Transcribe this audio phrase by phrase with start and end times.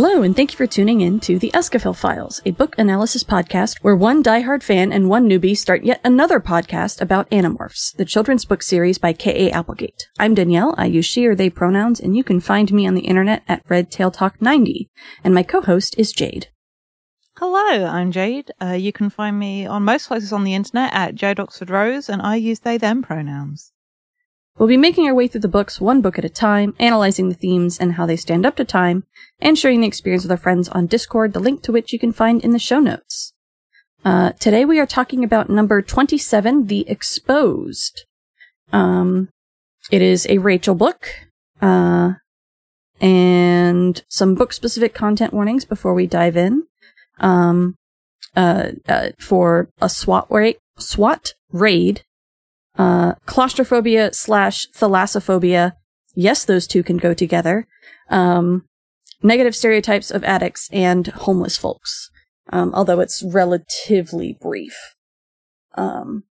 [0.00, 3.78] Hello, and thank you for tuning in to the Escafil Files, a book analysis podcast
[3.80, 8.44] where one diehard fan and one newbie start yet another podcast about Animorphs, the children's
[8.44, 9.50] book series by K.A.
[9.50, 10.08] Applegate.
[10.16, 10.72] I'm Danielle.
[10.78, 13.66] I use she or they pronouns, and you can find me on the internet at
[13.66, 14.86] RedTailedHawk90.
[15.24, 16.46] And my co-host is Jade.
[17.36, 18.52] Hello, I'm Jade.
[18.62, 22.08] Uh, you can find me on most places on the internet at Jade Oxford Rose,
[22.08, 23.72] and I use they them pronouns.
[24.58, 27.36] We'll be making our way through the books one book at a time, analyzing the
[27.36, 29.04] themes and how they stand up to time,
[29.38, 32.12] and sharing the experience with our friends on Discord, the link to which you can
[32.12, 33.34] find in the show notes.
[34.04, 38.04] Uh, today we are talking about number 27, The Exposed.
[38.72, 39.28] Um,
[39.92, 41.08] it is a Rachel book,
[41.62, 42.14] uh,
[43.00, 46.64] and some book specific content warnings before we dive in.
[47.20, 47.76] Um,
[48.34, 52.02] uh, uh for a SWAT raid, SWAT raid,
[52.78, 55.72] uh, claustrophobia slash thalassophobia.
[56.14, 57.66] Yes, those two can go together.
[58.08, 58.64] Um,
[59.22, 62.10] negative stereotypes of addicts and homeless folks.
[62.50, 64.94] Um, although it's relatively brief.
[65.74, 66.24] Um,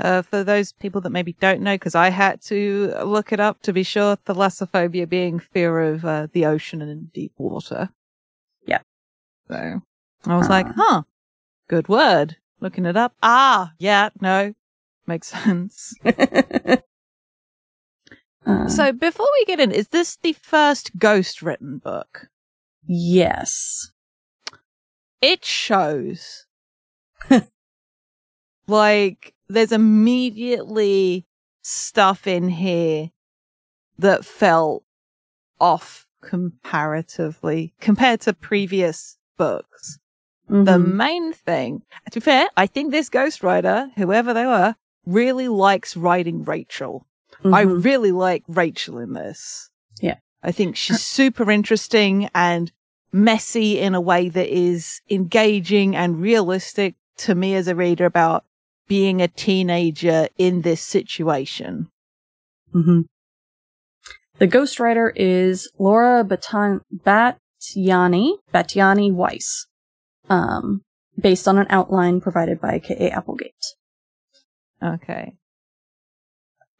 [0.00, 3.62] uh, for those people that maybe don't know, because I had to look it up
[3.62, 7.90] to be sure, thalassophobia being fear of uh, the ocean and deep water.
[8.66, 8.80] Yeah.
[9.48, 9.82] So
[10.26, 10.50] I was uh.
[10.50, 11.02] like, huh,
[11.68, 12.36] good word.
[12.60, 13.14] Looking it up.
[13.22, 14.54] Ah, yeah, no,
[15.06, 15.94] makes sense.
[18.46, 22.28] uh, so before we get in, is this the first ghost written book?
[22.86, 23.90] Yes.
[25.20, 26.46] It shows.
[28.66, 31.26] like, there's immediately
[31.62, 33.10] stuff in here
[33.98, 34.84] that felt
[35.60, 39.98] off comparatively compared to previous books.
[40.50, 40.64] Mm-hmm.
[40.64, 44.74] The main thing, to be fair, I think this ghostwriter, whoever they were,
[45.06, 47.06] really likes writing Rachel.
[47.38, 47.54] Mm-hmm.
[47.54, 49.70] I really like Rachel in this.
[50.00, 50.16] Yeah.
[50.42, 52.72] I think she's super interesting and
[53.12, 58.44] messy in a way that is engaging and realistic to me as a reader about
[58.88, 61.88] being a teenager in this situation.
[62.74, 63.02] Mm-hmm.
[64.38, 69.66] The ghostwriter is Laura Batan- Battyanyi, Battyanyi Weiss,
[70.28, 70.82] um,
[71.18, 73.10] based on an outline provided by K.A.
[73.10, 73.74] Applegate.
[74.82, 75.36] Okay.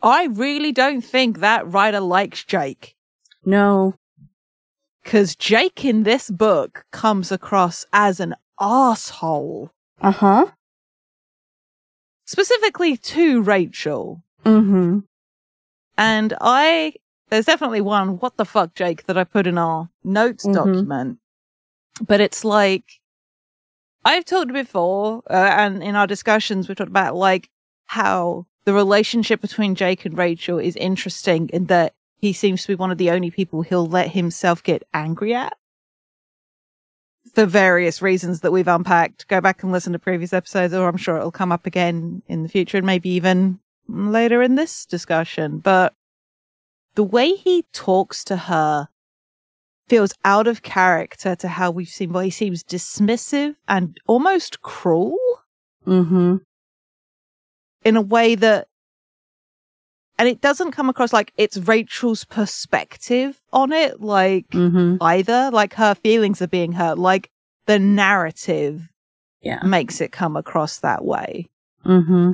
[0.02, 2.96] I really don't think that writer likes Jake.
[3.44, 3.94] No.
[5.04, 9.70] Cause Jake in this book comes across as an asshole.
[10.00, 10.46] Uh huh.
[12.24, 14.24] Specifically to Rachel.
[14.44, 14.98] Mm hmm.
[15.96, 16.94] And I,
[17.28, 20.54] there's definitely one, what the fuck, Jake, that I put in our notes mm-hmm.
[20.54, 21.18] document.
[22.00, 22.84] But it's like,
[24.04, 27.50] I've talked before, uh, and in our discussions, we've talked about like
[27.92, 32.74] how the relationship between Jake and Rachel is interesting in that he seems to be
[32.74, 35.58] one of the only people he'll let himself get angry at
[37.34, 39.28] for various reasons that we've unpacked.
[39.28, 42.42] Go back and listen to previous episodes, or I'm sure it'll come up again in
[42.42, 45.58] the future and maybe even later in this discussion.
[45.58, 45.92] But
[46.94, 48.88] the way he talks to her
[49.88, 55.18] feels out of character to how we've seen, well, he seems dismissive and almost cruel.
[55.86, 56.36] Mm-hmm
[57.84, 58.68] in a way that
[60.18, 64.96] and it doesn't come across like it's Rachel's perspective on it, like mm-hmm.
[65.00, 67.30] either, like her feelings are being hurt, like
[67.66, 68.90] the narrative
[69.40, 69.60] yeah.
[69.64, 71.48] makes it come across that way.
[71.84, 72.32] Mm-hmm.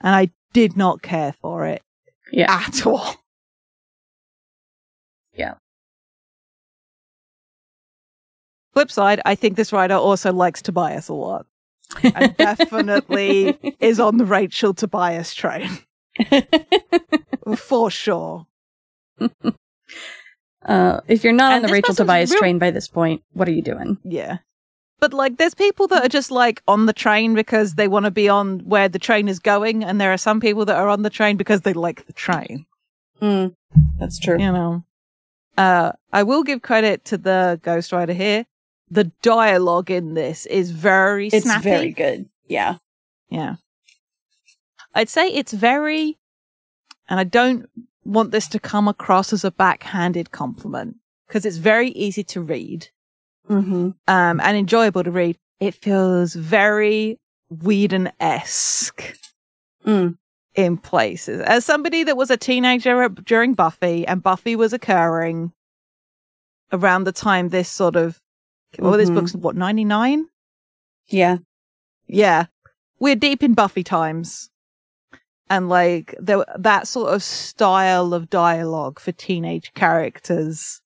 [0.00, 1.82] And I did not care for it
[2.30, 2.52] yeah.
[2.52, 3.16] at all.
[5.32, 5.54] Yeah.
[8.74, 11.46] Flip side, I think this writer also likes Tobias a lot
[12.02, 15.78] and definitely is on the Rachel Tobias train.
[17.56, 18.46] For sure.
[20.64, 23.48] Uh, if you're not and on the Rachel Tobias real- train by this point, what
[23.48, 23.96] are you doing?
[24.04, 24.38] Yeah.
[25.00, 28.10] But like, there's people that are just like on the train because they want to
[28.10, 31.02] be on where the train is going, and there are some people that are on
[31.02, 32.66] the train because they like the train.
[33.22, 33.54] Mm,
[33.98, 34.38] that's true.
[34.38, 34.84] You know,
[35.56, 38.44] uh, I will give credit to the ghostwriter here
[38.90, 41.64] the dialogue in this is very it's snappy.
[41.64, 42.28] very good.
[42.46, 42.76] Yeah.
[43.28, 43.56] Yeah.
[44.94, 46.18] I'd say it's very,
[47.08, 47.68] and I don't
[48.04, 50.96] want this to come across as a backhanded compliment
[51.26, 52.88] because it's very easy to read
[53.48, 53.90] mm-hmm.
[54.08, 55.36] um, and enjoyable to read.
[55.60, 57.18] It feels very
[57.50, 59.16] Whedon esque
[59.84, 60.16] mm.
[60.54, 61.40] in places.
[61.40, 65.52] As somebody that was a teenager during Buffy and Buffy was occurring
[66.72, 68.20] around the time this sort of
[68.78, 68.98] well, mm-hmm.
[68.98, 70.26] this book's what, 99?
[71.08, 71.38] Yeah.
[72.06, 72.46] Yeah.
[72.98, 74.50] We're deep in Buffy times.
[75.50, 80.82] And like the, that sort of style of dialogue for teenage characters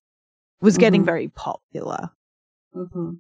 [0.61, 1.06] was getting Mhm.
[1.06, 2.11] very popular.
[2.75, 3.14] Mm-hmm.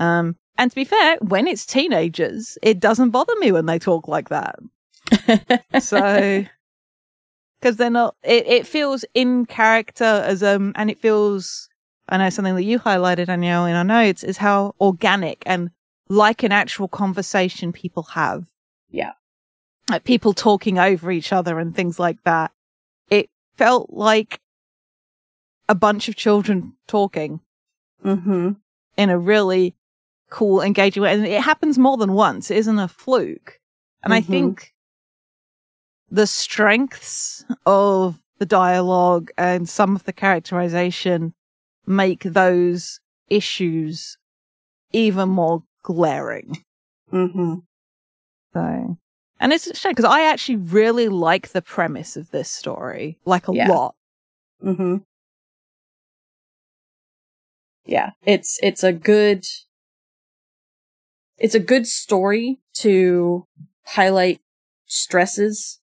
[0.00, 4.06] Um, and to be fair, when it's teenagers, it doesn't bother me when they talk
[4.06, 4.58] like that.
[5.80, 6.44] So,
[7.60, 11.68] because they're not, it, it feels in character as, um, and it feels,
[12.08, 15.70] I know something that you highlighted, Danielle, in our notes is how organic and
[16.08, 18.46] like an actual conversation people have.
[18.88, 19.12] Yeah.
[19.90, 22.52] Like people talking over each other and things like that.
[23.10, 24.40] It felt like
[25.68, 27.40] a bunch of children talking
[28.04, 28.52] mm-hmm.
[28.96, 29.74] in a really
[30.30, 31.12] cool, engaging way.
[31.12, 32.50] And it happens more than once.
[32.50, 33.60] It isn't a fluke.
[34.04, 34.26] And I Mhm.
[34.26, 34.74] think
[36.08, 41.34] the strengths of the dialogue and some of the characterization
[41.86, 44.16] make those issues
[44.92, 46.64] even more glaring.
[47.12, 47.54] Mm-hmm.
[48.52, 48.96] So,
[49.38, 53.48] and it's a shame because I actually really like the premise of this story, like
[53.48, 53.68] a Yeah.
[53.68, 53.94] lot.
[54.64, 54.96] Mm-hmm.
[57.84, 59.44] Yeah, it's it's a good
[61.38, 63.44] it's a good story to
[63.84, 64.40] highlight
[64.86, 65.80] stresses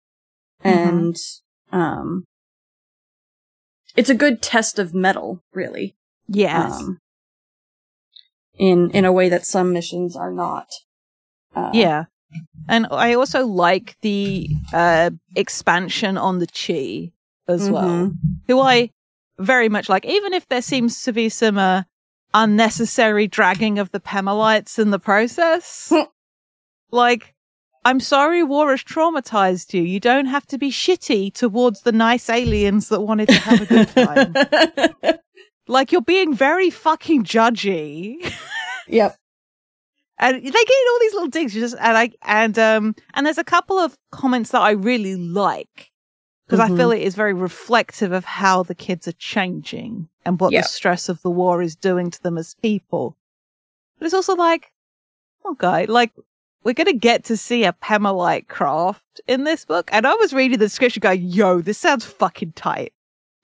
[0.64, 1.16] and
[1.72, 2.26] um
[3.98, 5.96] it's a good test of metal, really.
[6.30, 6.72] Yes.
[6.72, 7.00] Um
[8.58, 10.68] in in a way that some missions are not.
[11.56, 12.06] Uh, Yeah.
[12.68, 17.14] And I also like the uh, expansion on the Chee
[17.48, 18.18] as well, Mhm.
[18.48, 18.92] who I
[19.40, 21.84] very much like, even if there seems to be some uh,
[22.34, 25.94] unnecessary dragging of the Pemalites in the process.
[26.92, 27.34] like,
[27.88, 29.82] I'm sorry war has traumatized you.
[29.82, 33.66] You don't have to be shitty towards the nice aliens that wanted to have a
[33.66, 33.88] good
[35.06, 35.16] time.
[35.70, 38.30] like, you're being very fucking judgy.
[38.90, 39.16] yep.
[40.20, 41.56] and they get all these little digs.
[41.56, 45.16] You just and I and um and there's a couple of comments that I really
[45.16, 45.92] like
[46.46, 50.52] because I feel it is very reflective of how the kids are changing and what
[50.52, 50.62] Yeah.
[50.64, 53.16] the stress of the war is doing to them as people.
[53.98, 54.74] But it's also like,
[55.46, 56.12] okay, like
[56.64, 60.60] we're gonna get to see a Pemalite craft in this book, and I was reading
[60.60, 62.94] the description, going, "Yo, this sounds fucking tight.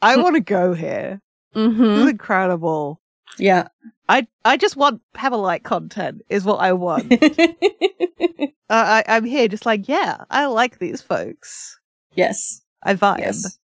[0.02, 1.22] I want to go here.
[1.54, 1.84] This Mm-hmm.
[1.84, 3.00] is incredible."
[3.40, 3.68] Yeah.
[4.10, 7.08] I I just want Pemalite content is what I want.
[7.22, 11.80] I, I I'm here just like yeah, I like these folks.
[12.14, 12.62] yes.
[12.86, 13.20] I vibe.
[13.20, 13.58] Yes.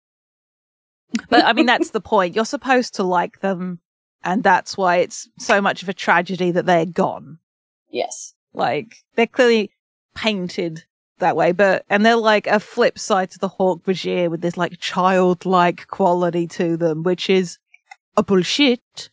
[1.30, 2.34] But I mean that's the point.
[2.36, 3.80] You're supposed to like them,
[4.22, 7.38] and that's why it's so much of a tragedy that they're gone.
[7.90, 8.34] Yes.
[8.56, 9.70] Like they're clearly
[10.14, 10.84] painted
[11.18, 14.78] that way, but and they're like a flip side to the Hork-Bajir with this like
[14.80, 17.58] childlike quality to them, which is
[18.16, 19.10] a bullshit.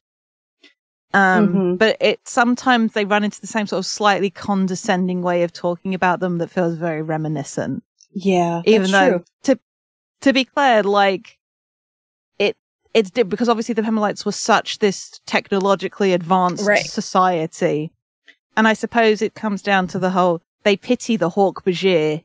[1.13, 1.77] Um, Mhm.
[1.77, 5.93] but it sometimes they run into the same sort of slightly condescending way of talking
[5.93, 7.83] about them that feels very reminiscent.
[8.15, 8.61] Yeah.
[8.65, 9.25] Even though true.
[9.43, 9.59] to
[10.21, 11.37] to be clear, like
[12.39, 12.57] it
[12.95, 16.85] it's because obviously the Pemalites were such this technologically advanced Right.
[16.85, 17.91] society,
[18.55, 22.23] and I suppose it comes down to the whole they pity the Hork-Bajir,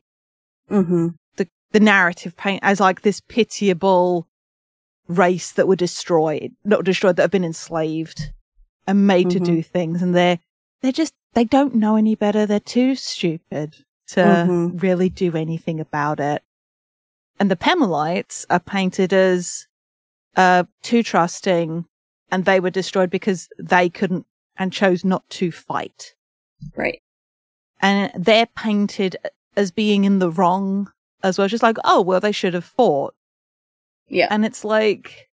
[0.69, 1.07] Mm-hmm.
[1.37, 4.27] the the narrative paint as like this pitiable
[5.07, 8.31] race that were destroyed, not destroyed, that have been enslaved
[8.85, 9.45] and made to Mhm.
[9.45, 10.39] do things, and they're
[10.81, 12.45] they're just they don't know any better.
[12.45, 14.81] They're too stupid to Mhm.
[14.81, 16.43] really do anything about it.
[17.39, 19.65] And the Pemalites are painted as
[20.35, 21.85] uh, too trusting,
[22.31, 26.13] and they were destroyed because they couldn't and chose not to fight.
[26.75, 27.01] Right.
[27.81, 29.15] And they're painted
[29.55, 30.91] as being in the wrong
[31.23, 31.47] as well.
[31.47, 33.13] Just like, oh, well, they should have fought.
[34.07, 34.27] Yeah.
[34.29, 35.29] And it's like,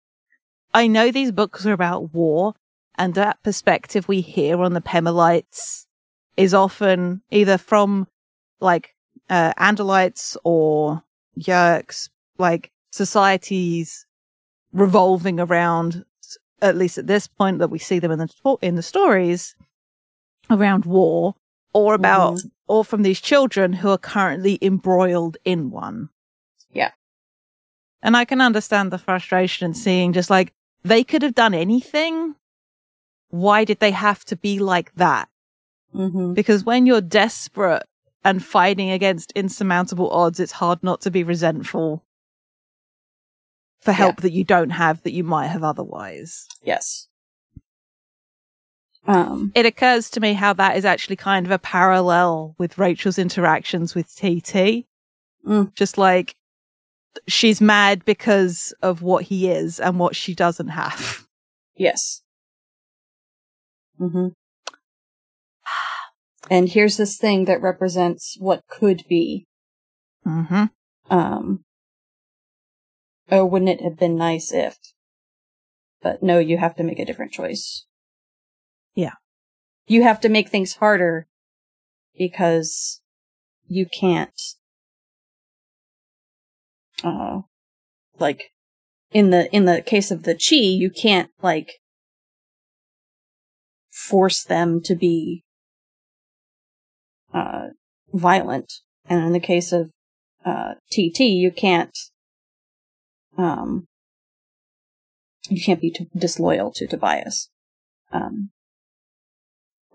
[0.74, 2.54] I know these books are about war,
[2.96, 5.86] and that perspective we hear on the Pemalites
[6.36, 8.06] is often either from
[8.60, 8.94] like
[9.30, 11.02] uh, Andalites or
[11.38, 14.06] Yeerks, like societies
[14.72, 16.04] revolving around,
[16.60, 19.56] at least at this point that we see them in the in the stories,
[20.50, 21.34] around war,
[21.72, 26.08] or about or from these children who are currently embroiled in one.
[26.70, 26.90] Yeah.
[28.02, 32.34] And I can understand the frustration in seeing just like they could have done anything.
[33.28, 35.28] Why did they have to be like that?
[35.94, 36.34] Mm-hmm.
[36.34, 37.84] Because when you're desperate
[38.24, 42.04] and fighting against insurmountable odds, it's hard not to be resentful
[43.80, 46.48] for help that you don't have that you might have otherwise.
[46.62, 47.08] Yes.
[49.06, 49.52] Um.
[49.54, 53.94] It occurs to me how that is actually kind of a parallel with Rachel's interactions
[53.94, 54.86] with TT.
[55.46, 55.74] Mm.
[55.74, 56.34] Just like
[57.28, 61.26] she's mad because of what he is and what she doesn't have.
[61.76, 62.22] Yes.
[64.00, 64.28] Mm-hmm.
[66.50, 69.46] And here's this thing that represents what could be.
[70.26, 70.64] Mm-hmm.
[71.10, 71.64] Um.
[73.30, 74.78] Oh, wouldn't it have been nice if?
[76.02, 77.85] But no, you have to make a different choice.
[78.96, 79.12] Yeah.
[79.86, 81.28] You have to make things harder
[82.18, 83.00] because
[83.68, 84.40] you can't,
[87.04, 87.42] uh,
[88.18, 88.50] like,
[89.12, 91.74] in the, in the case of the Chee, you can't, like,
[93.92, 95.44] force them to be,
[97.32, 97.68] uh,
[98.12, 98.72] violent.
[99.04, 99.90] And in the case of,
[100.44, 101.96] uh, TT, you can't,
[103.36, 103.86] um,
[105.48, 107.50] you can't be t- disloyal to Tobias.
[108.10, 108.50] Um,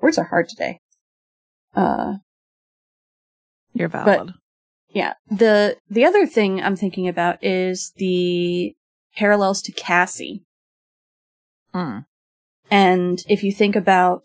[0.02, 0.80] words are hard today.
[1.76, 2.16] Uh,
[3.74, 4.34] You're valid.
[4.90, 5.14] yeah.
[5.30, 8.74] The, the other thing I'm thinking about is the
[9.16, 10.44] parallels to Cassie.
[11.74, 12.06] Mm.
[12.70, 14.24] And if you think about,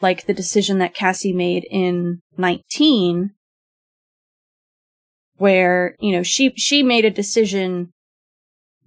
[0.00, 3.32] like, the decision that Cassie made in 19,
[5.36, 7.90] where, you know, she, she made a decision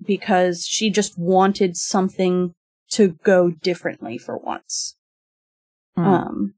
[0.04, 2.54] because she just wanted something
[2.92, 4.96] to go differently for once.
[5.98, 6.06] Mm.
[6.06, 6.54] Um,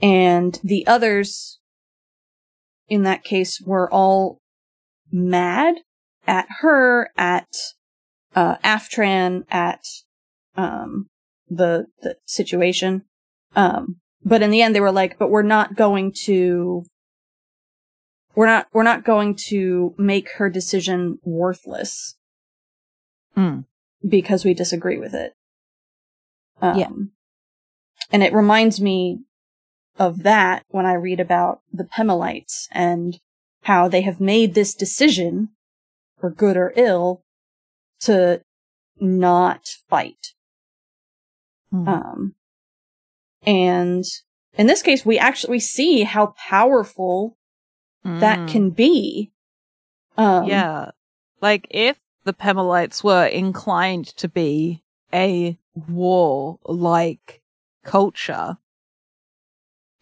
[0.00, 1.58] and the others
[2.88, 4.40] in that case were all
[5.10, 5.76] mad
[6.26, 7.48] at her, at,
[8.34, 9.80] uh, Aftran, at,
[10.56, 11.08] um,
[11.48, 13.02] the, the situation.
[13.54, 16.84] Um, but in the end they were like, but we're not going to,
[18.34, 22.16] we're not, we're not going to make her decision worthless
[23.36, 23.66] Mm.
[24.06, 25.34] because we disagree with it.
[26.62, 26.88] Um, Yeah.
[28.12, 29.20] And it reminds me
[29.98, 33.18] of that when I read about the Pemalites and
[33.62, 35.48] how they have made this decision,
[36.20, 37.24] for good or ill,
[38.00, 38.42] to
[39.00, 40.34] not fight.
[41.72, 41.88] Mm.
[41.88, 42.34] Um,
[43.44, 44.04] and
[44.56, 47.36] in this case, we actually see how powerful
[48.04, 48.48] that Mm.
[48.48, 49.32] can be.
[50.16, 50.92] Um, yeah.
[51.40, 54.82] Like if the Pemalites were inclined to be
[55.12, 55.58] a
[55.88, 57.42] war like
[57.86, 58.58] culture,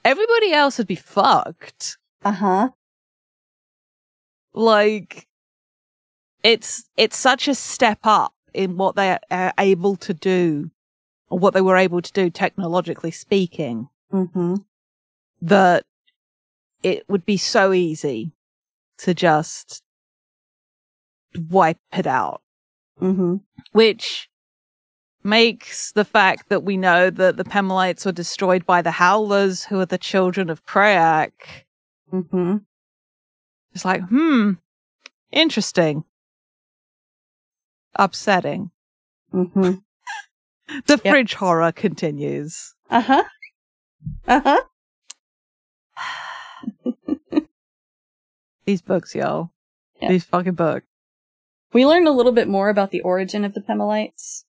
[0.05, 1.99] everybody else would be fucked.
[2.25, 2.69] Uh huh.
[4.53, 5.29] Like
[6.43, 10.71] it's it's such a step up in what they are able to do
[11.29, 14.57] or what they were able to do technologically speaking Mm-hmm.
[15.43, 15.85] that
[16.85, 18.31] it would be so easy
[18.99, 19.83] to just
[21.51, 22.43] wipe it out.
[23.03, 23.37] Mm-hmm.
[23.73, 24.29] which
[25.25, 29.81] makes the fact that we know that the Pemalites were destroyed by the Howlers, who
[29.81, 31.33] are the children of Crayak.
[32.13, 32.59] Mm-hmm.
[33.73, 34.53] It's like, hmm,
[35.33, 36.05] interesting.
[37.97, 38.71] Upsetting.
[39.33, 39.75] Mm-hmm.
[40.87, 41.13] The Yep.
[41.13, 42.75] fridge horror continues.
[42.89, 43.25] Uh huh.
[44.27, 44.63] Uh huh.
[48.65, 49.51] These books, y'all.
[50.01, 50.11] Yep.
[50.11, 50.87] These fucking books.
[51.75, 54.45] We learned a little bit more about the origin of the Pemalites.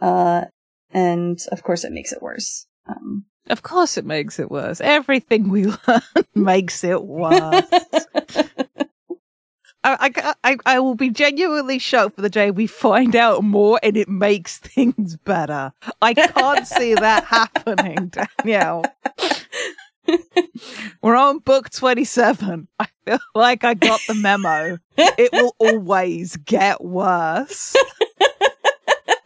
[0.00, 0.44] Uh,
[0.92, 2.66] and of course it makes it worse.
[2.88, 4.80] Um, Of course it makes it worse.
[4.80, 6.02] Everything we learn
[6.34, 7.64] makes it worse.
[9.82, 13.80] I, I, I, I will be genuinely shocked for the day we find out more
[13.82, 15.72] and it makes things better.
[16.02, 17.24] I can't see that
[17.64, 18.84] happening, Danielle.
[21.02, 22.68] We're on book 27.
[22.78, 24.76] I feel like I got the memo.
[24.98, 27.74] It will always get worse.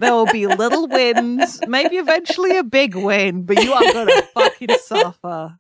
[0.05, 4.23] There will be little wins, maybe eventually a big win, but you are going to
[4.35, 5.57] fucking suffer.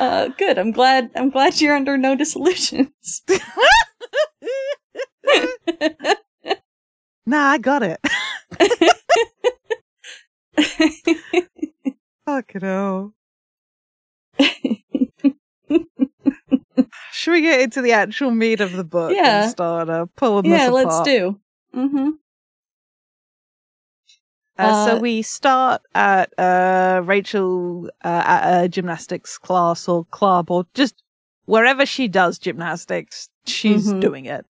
[0.00, 0.58] uh, good.
[0.58, 3.22] I'm glad, I'm glad you're under no disillusions.
[7.28, 7.98] Nah, I got it.
[12.24, 13.14] Fuck it hell.
[17.16, 19.44] Should we get into the actual meat of the book Yeah.
[19.44, 21.40] and start uh, pulling yeah, this let's do.
[21.74, 22.10] Mm-hmm.
[24.58, 30.50] Uh, so Uh, we start at uh, Rachel uh, at a gymnastics class or club
[30.50, 31.02] or just
[31.46, 34.00] wherever she does gymnastics, she's Mhm.
[34.02, 34.44] doing it.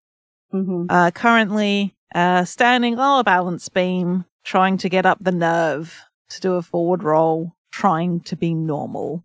[0.53, 0.87] Mm-hmm.
[0.91, 6.41] Uh, currently uh, standing on a balance beam, trying to get up the nerve to
[6.41, 9.23] do a forward roll, trying to be normal.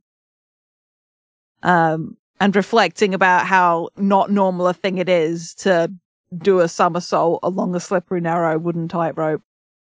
[1.64, 5.92] Um, and reflecting about how not normal a thing it is to
[6.38, 9.42] do a somersault along a slippery, narrow wooden tightrope.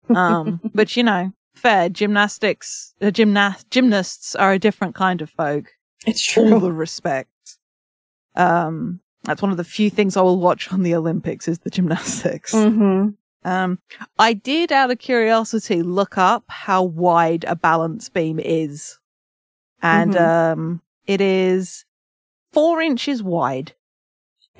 [0.10, 5.66] Um, but you know, fair gymnastics, uh, gymna- gymnasts are a different kind of folk
[6.06, 6.54] It's true.
[6.54, 7.30] all the respect.
[8.36, 11.70] Um, that's one of the few things I will watch on the Olympics is the
[11.70, 12.54] gymnastics.
[12.54, 13.10] Mm-hmm.
[13.46, 13.80] Um,
[14.20, 19.00] I did, out of curiosity, look up how wide a balance beam is,
[19.82, 20.52] and Mhm.
[20.54, 21.86] um, it is
[22.54, 23.74] four inches wide.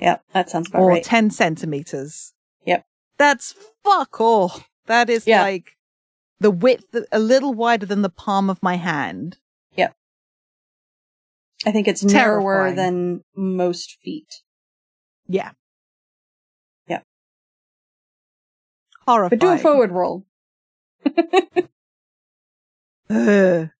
[0.00, 1.04] Yep, that sounds about or right.
[1.04, 2.32] 10 centimeters.
[2.66, 2.84] Yep.
[3.16, 4.60] That's fuck all.
[4.86, 5.42] That is Yeah.
[5.42, 5.76] like
[6.40, 9.38] the width, a little wider than the palm of my hand.
[9.76, 9.94] Yep.
[11.64, 14.42] I think it's narrower than most feet.
[15.28, 15.52] Yeah.
[16.88, 17.00] Yeah.
[19.06, 19.38] Horrifying.
[19.38, 20.26] But do a forward roll.
[23.10, 23.70] Ugh.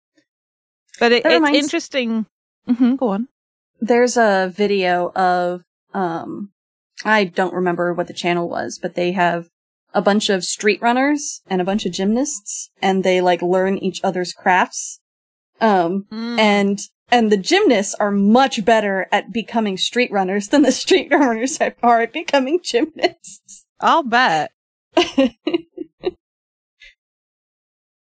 [1.01, 2.27] But it, it's reminds- interesting.
[2.67, 3.29] hmm go on.
[3.85, 5.63] There's a video of
[5.93, 6.51] um
[7.05, 9.49] I don't remember what the channel was, but they have
[9.93, 14.01] a bunch of street runners and a bunch of gymnasts and they like learn each
[14.03, 15.01] other's crafts.
[15.61, 16.39] Um Mm.
[16.39, 16.79] and
[17.13, 22.01] and the gymnasts are much better at becoming street runners than the street runners are
[22.01, 23.67] at becoming gymnasts.
[23.81, 24.51] I'll bet.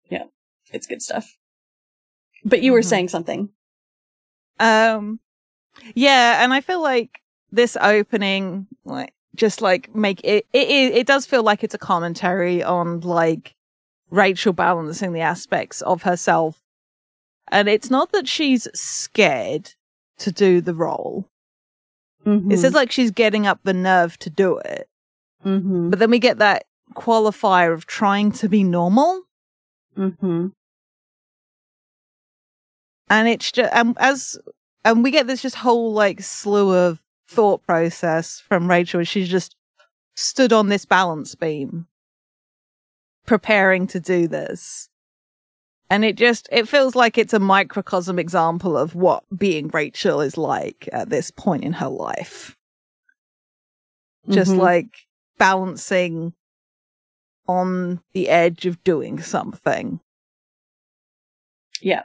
[0.08, 0.26] Yeah,
[0.72, 1.26] it's good stuff.
[2.44, 2.84] But you were Mhm.
[2.84, 3.48] saying something.
[4.60, 5.18] Um,
[5.94, 7.20] yeah, and I feel like
[7.52, 11.78] this opening, like, just like make it, it, it, it does feel like it's a
[11.78, 13.54] commentary on like
[14.10, 16.62] Rachel balancing the aspects of herself.
[17.48, 19.74] And it's not that she's scared
[20.18, 21.28] to do the role.
[22.24, 22.50] Mm-hmm.
[22.50, 24.88] It says like she's getting up the nerve to do it.
[25.44, 25.90] mm-hmm.
[25.90, 29.22] But then we get that qualifier of trying to be normal.
[29.96, 30.48] Mm-hmm.
[33.08, 34.38] and it's just um, as
[34.86, 39.00] and we get this just whole like slew of thought process from Rachel.
[39.00, 39.56] And she's just
[40.14, 41.86] stood on this balance beam,
[43.26, 44.88] preparing to do this,
[45.90, 50.38] and it just it feels like it's a microcosm example of what being Rachel is
[50.38, 52.56] like at this point in her life.
[54.28, 54.58] Just Mhm.
[54.58, 55.06] like
[55.38, 56.32] balancing
[57.46, 60.00] on the edge of doing something.
[61.80, 62.04] Yeah.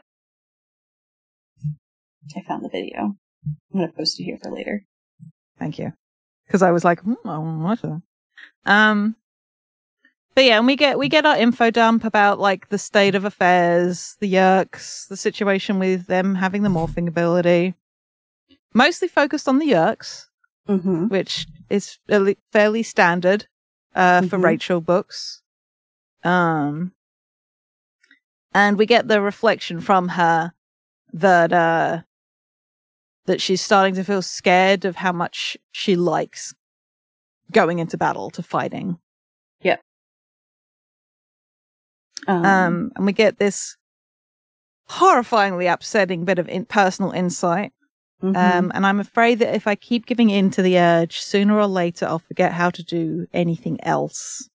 [2.35, 3.15] I found the video.
[3.73, 4.85] I'm gonna post it here for later.
[5.57, 5.93] Thank you.
[6.47, 8.01] Because I was like, hmm, I want to.
[8.65, 9.15] Um,
[10.35, 13.25] but yeah, and we get we get our info dump about like the state of
[13.25, 17.75] affairs, the Yeerks, the situation with them having the morphing ability.
[18.73, 20.27] Mostly focused on the Yeerks,
[20.69, 21.07] Mm-hmm.
[21.07, 23.47] which is fairly, fairly standard
[23.95, 24.43] uh, for Mhm.
[24.43, 25.41] Rachel books.
[26.23, 26.93] Um,
[28.53, 30.53] and we get the reflection from her
[31.11, 32.01] that uh,
[33.31, 36.53] that she's starting to feel scared of how much she likes
[37.49, 38.99] going into battle to fighting.
[42.27, 43.77] Um, Um, and we get this
[44.89, 47.71] horrifyingly upsetting bit of in- personal insight.
[48.21, 48.35] mhm.
[48.35, 51.65] Um, and I'm afraid that if I keep giving in to the urge, sooner or
[51.67, 54.49] later I'll forget how to do anything else.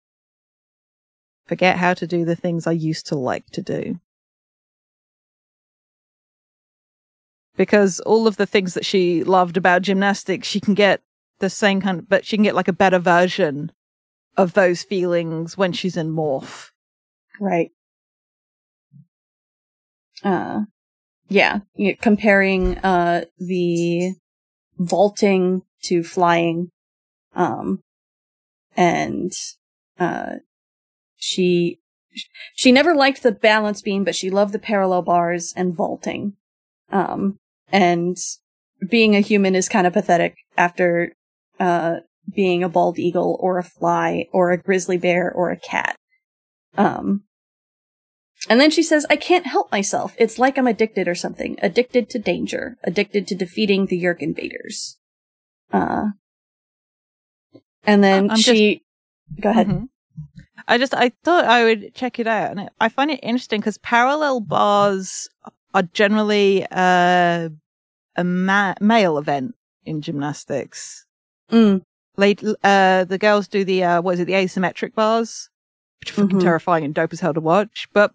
[1.47, 4.01] Forget how to do the things I used to like to do.
[7.57, 11.03] Because all of the things that she loved about gymnastics, she can get
[11.41, 13.73] the same kind of, but she can get like a better version
[14.37, 16.71] of those feelings when she's in morph.
[17.41, 17.71] right.
[20.25, 20.62] Uh,
[21.29, 21.61] yeah.
[22.01, 24.15] Comparing uh the
[24.79, 26.71] vaulting to flying,
[27.35, 27.81] um,
[28.77, 29.33] and
[29.99, 30.37] uh,
[31.17, 31.81] she
[32.55, 36.35] she never liked the balance beam, but she loved the parallel bars and vaulting.
[36.91, 37.38] Um,
[37.73, 38.17] and
[38.89, 41.13] being a human is kind of pathetic after
[41.59, 41.97] uh
[42.35, 45.97] being a bald eagle or a fly or a grizzly bear or a cat.
[46.79, 47.25] Um,
[48.49, 50.15] and then she says, I can't help myself.
[50.19, 51.57] It's like I'm addicted or something.
[51.63, 52.77] Addicted to danger.
[52.85, 54.99] Addicted to defeating the Yeerk invaders.
[55.73, 56.11] Uh,
[57.85, 58.83] and then I'm she,
[59.41, 59.69] go ahead.
[59.69, 59.89] Mhm.
[60.69, 63.79] I just I thought I would check it out, and I find it interesting because
[63.79, 65.29] parallel bars
[65.75, 67.49] are generally uh,
[68.16, 71.07] a ma- male event in gymnastics.
[71.51, 71.83] Mm,
[72.62, 75.51] uh, the girls do the uh, what is it, the asymmetric bars,
[76.01, 76.42] which are fucking Mhm.
[76.42, 77.88] terrifying and dope as hell to watch.
[77.92, 78.12] But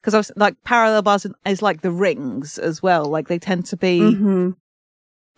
[0.00, 3.04] because I was like parallel bars is like the rings as well.
[3.06, 4.56] Like they tend to be mhm,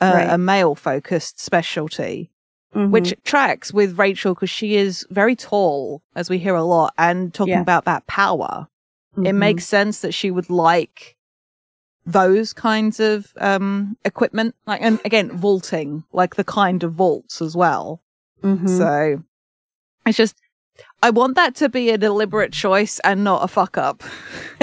[0.00, 0.30] uh, Right.
[0.30, 2.30] a male focused specialty
[2.74, 2.90] mhm.
[2.90, 7.32] which tracks with Rachel because she is very tall, as we hear a lot, and
[7.34, 7.61] talking Yeah.
[7.62, 8.68] about that power.
[9.16, 9.38] It Mhm.
[9.38, 11.16] makes sense that she would like
[12.12, 17.55] those kinds of um equipment, like and again vaulting, like the kind of vaults as
[17.57, 18.01] well.
[18.42, 18.68] Mhm.
[18.68, 19.23] So
[20.07, 20.37] it's just
[21.03, 24.03] I want that to be a deliberate choice and not a fuck up,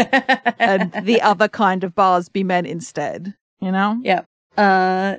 [0.59, 3.35] and the other kind of bars be meant instead.
[3.61, 3.99] You know?
[4.03, 4.21] Yeah.
[4.57, 5.17] Uh,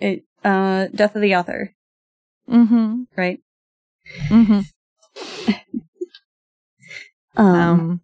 [0.00, 1.74] it, uh, Death of the Author,
[2.50, 3.02] Mm-hmm.
[3.16, 3.40] right?
[4.28, 4.60] Mm-hmm.
[7.36, 8.00] Um, Um,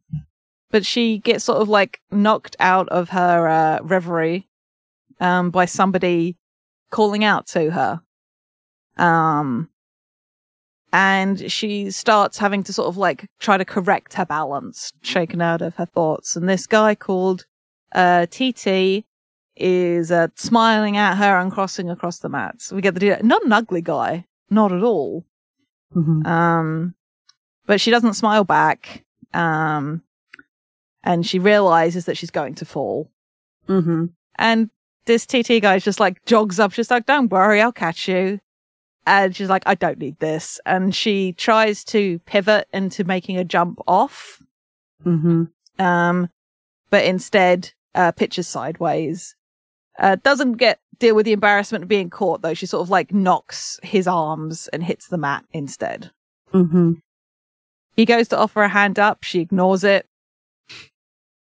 [0.71, 4.49] but she gets sort of like knocked out of her uh, reverie
[5.21, 6.37] um, by somebody
[6.91, 8.01] calling out to her.
[8.97, 9.69] Um,
[10.93, 15.63] and she starts having to sort of like try to correct her balance, shaken out
[15.63, 16.37] of her thoughts.
[16.37, 17.47] And this guy called
[17.93, 19.05] uh, TT
[19.57, 22.73] is uh, smiling at her and crossing across the mats.
[22.73, 25.27] We get the not an ugly guy, not at all.
[25.95, 26.27] Mm-hmm.
[26.27, 26.95] Um,
[27.67, 29.05] but she doesn't smile back.
[29.33, 30.03] Um,
[31.03, 33.11] and she realizes that she's going to fall.
[33.69, 34.07] Mm-hmm.
[34.37, 34.71] And
[35.07, 36.73] this TT guy just like jogs up.
[36.73, 38.41] She's like, "Don't worry, I'll catch you."
[39.07, 43.45] And she's like, "I don't need this." And she tries to pivot into making a
[43.45, 44.43] jump off.
[45.05, 45.45] Mm-hmm.
[45.83, 46.29] Um,
[46.91, 49.37] but instead, uh, pitches sideways.
[49.99, 52.55] Uh, doesn't get deal with the embarrassment of being caught though.
[52.55, 56.11] She sort of like knocks his arms and hits the mat instead.
[56.53, 56.93] Mm-hmm.
[57.97, 59.25] He goes to offer a hand up.
[59.25, 60.07] She ignores it.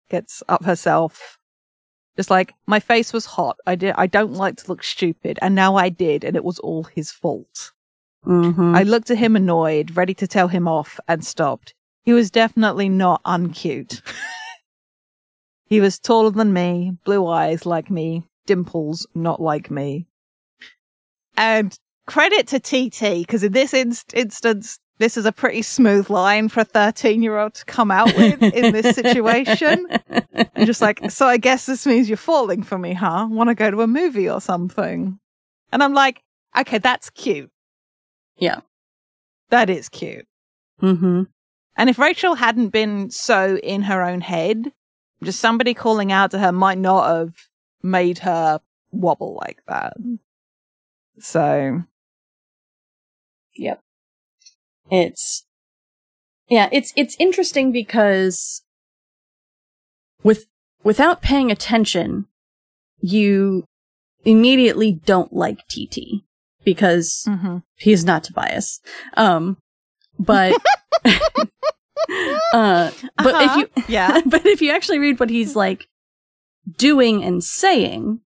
[0.09, 1.39] Gets up herself.
[2.17, 3.59] Just like, my face was hot.
[3.67, 5.39] I did, I don't like to look stupid.
[5.41, 6.25] And now I did.
[6.25, 7.73] And it was all his fault.
[8.27, 8.75] Mm-hmm.
[8.75, 11.75] I looked at him annoyed, ready to tell him off and stopped.
[12.03, 14.03] He was definitely not uncute.
[15.67, 20.07] he was taller than me, blue eyes like me, dimples not like me.
[21.37, 26.49] And credit to TT, because in this inst- instance, this is a pretty smooth line
[26.49, 29.87] for a 13 year old to come out with in this situation.
[30.09, 33.29] and just like, so I guess this means you're falling for me, huh?
[33.31, 35.19] Want to go to a movie or something?
[35.73, 36.23] And I'm like,
[36.59, 37.51] okay, that's cute.
[38.37, 38.61] Yeah.
[39.51, 40.27] That is cute.
[40.83, 41.23] Mm-hmm.
[41.77, 44.73] And if Rachel hadn't been so in her own head,
[45.23, 47.35] just somebody calling out to her might not have
[47.83, 49.95] made her wobble like that.
[51.21, 51.83] So.
[53.57, 53.81] Yep.
[54.91, 55.45] It's,
[56.49, 58.63] yeah, it's, it's interesting because
[60.23, 60.47] with,
[60.83, 62.27] without paying attention,
[63.01, 63.65] you
[64.25, 66.23] immediately don't like TT
[66.65, 67.59] because mm-hmm.
[67.77, 68.81] he's not Tobias.
[69.17, 69.59] Um,
[70.19, 70.53] but,
[71.05, 73.41] uh, but uh-huh.
[73.43, 75.87] if you, yeah, but if you actually read what he's like
[76.77, 78.21] doing and saying,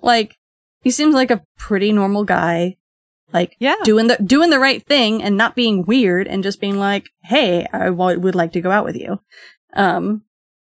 [0.00, 0.36] like,
[0.82, 2.76] he seems like a pretty normal guy
[3.32, 6.78] like yeah doing the doing the right thing and not being weird and just being
[6.78, 9.20] like hey I w- would like to go out with you
[9.74, 10.22] um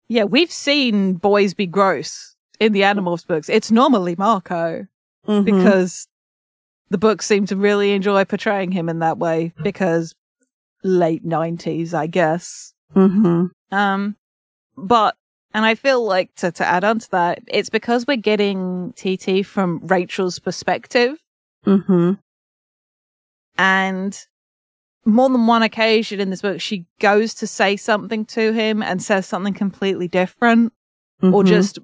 [0.08, 4.86] yeah we've seen boys be gross in the Animorphs books it's normally marco
[5.28, 5.44] mm-hmm.
[5.44, 6.08] because
[6.90, 10.14] the books seem to really enjoy portraying him in that way because
[10.84, 13.46] late 90s i guess mm-hmm.
[13.76, 14.16] um
[14.78, 15.16] but
[15.54, 19.46] and I feel like to, to add on to that, it's because we're getting TT
[19.46, 21.20] from Rachel's perspective.
[21.66, 22.14] Mm-hmm.
[23.58, 24.18] And
[25.06, 29.02] more than one occasion in this book, she goes to say something to him and
[29.02, 30.74] says something completely different
[31.22, 31.34] mm-hmm.
[31.34, 31.80] or just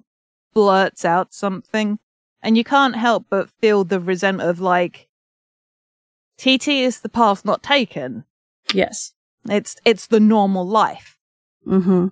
[0.54, 2.00] blurts out something.
[2.42, 5.08] And you can't help but feel the resentment of like,
[6.38, 8.24] TT is the path not taken.
[8.74, 9.14] Yes.
[9.50, 11.18] It's, it's the normal life.
[11.68, 12.08] Mm-hmm.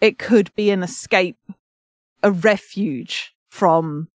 [0.00, 1.38] It could be an escape,
[2.22, 4.08] a refuge from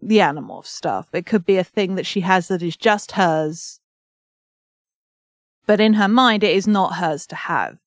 [0.00, 1.08] the animal stuff.
[1.12, 3.79] It could be a thing that she has that is just hers
[5.70, 7.78] but in her mind, it is not hers to have.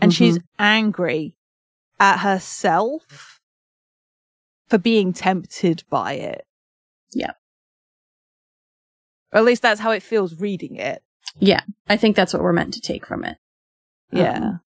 [0.00, 0.16] And mm-hmm.
[0.16, 1.34] she's angry
[1.98, 3.40] at herself
[4.68, 6.46] for being tempted by it.
[7.12, 7.32] Yeah.
[9.32, 11.02] Or at least that's how it feels reading it.
[11.40, 11.62] Yeah.
[11.88, 13.38] I think that's what we're meant to take from it.
[14.12, 14.36] Yeah.
[14.36, 14.60] Um,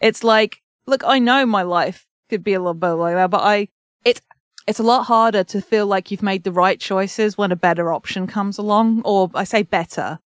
[0.00, 3.42] it's like, look, I know my life could be a little bit like that, but
[3.42, 3.68] I,
[4.04, 4.20] it's,
[4.66, 7.92] it's a lot harder to feel like you've made the right choices when a better
[7.92, 10.18] option comes along, or I say better,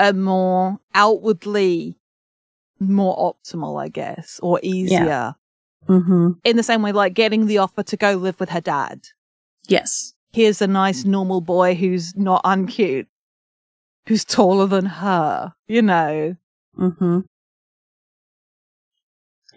[0.00, 2.00] a more outwardly
[2.80, 5.04] more optimal, I guess, or easier.
[5.04, 5.32] Yeah.
[5.88, 6.32] Mm-hmm.
[6.44, 9.08] In the same way, like getting the offer to go live with her dad.
[9.68, 10.14] Yes.
[10.32, 13.06] Here's a nice normal boy who's not uncute,
[14.06, 16.36] who's taller than her, you know.
[16.78, 17.20] Mm-hmm.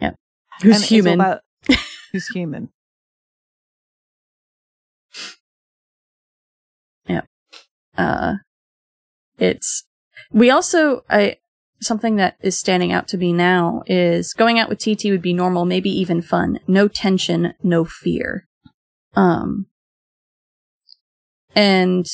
[0.02, 0.12] Yeah.
[0.62, 1.14] Who's and human.
[1.16, 1.42] About,
[2.12, 2.70] who's human.
[7.08, 7.22] Yeah.
[7.98, 8.36] Uh,
[9.38, 9.86] it's
[10.34, 11.38] we also, I,
[11.82, 15.34] something that is standing out to me now is going out with TT would be
[15.34, 16.60] normal, maybe even fun.
[16.68, 18.48] No tension, no fear.
[19.16, 19.68] Um,
[21.56, 22.06] and,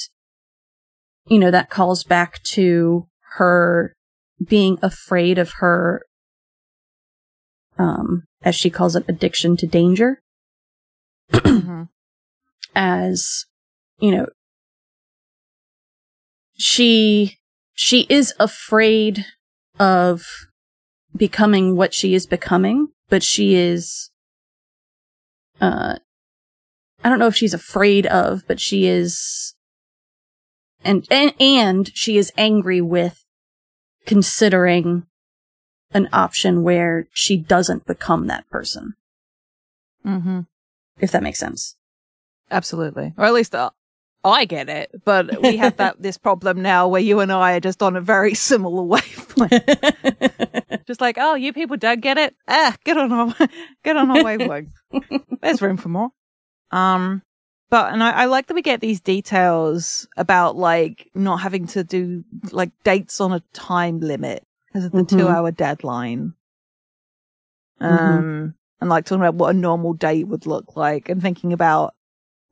[1.28, 3.94] you know, that calls back to her
[4.46, 6.04] being afraid of her,
[7.78, 10.20] um, as she calls it, addiction to danger.
[11.32, 11.84] mm-hmm.
[12.76, 13.46] As,
[14.00, 14.28] you know,
[16.58, 17.39] she
[17.82, 19.26] she is afraid
[19.80, 20.26] of
[21.16, 24.12] becoming what she is becoming, but she is,
[25.62, 25.96] uh,
[27.06, 29.56] I don't know if she's afraid of, but she is
[30.84, 33.24] and, and, and she is angry with
[34.06, 35.06] considering
[35.94, 38.96] an option where she doesn't become that person.
[40.06, 40.42] Mm-hmm.
[41.00, 41.78] If that makes sense.
[42.52, 43.14] Absolutely.
[43.18, 43.70] Or at least uh,
[44.24, 47.60] I get it, but we have that this problem now where you and I are
[47.62, 49.54] just on a very similar wavelength.
[50.88, 52.36] just like, oh, you people don't get it.
[52.48, 53.34] Ah, get on our
[53.84, 54.72] get on our wavelength.
[55.42, 56.10] There's room for more.
[56.72, 57.22] Um,
[57.70, 61.84] but and I, I like that we get these details about like not having to
[61.86, 65.18] do like dates on a time limit because of the Mhm.
[65.18, 66.34] two hour deadline.
[67.80, 68.54] Um, Mhm.
[68.82, 71.94] and like talking about what a normal date would look like and thinking about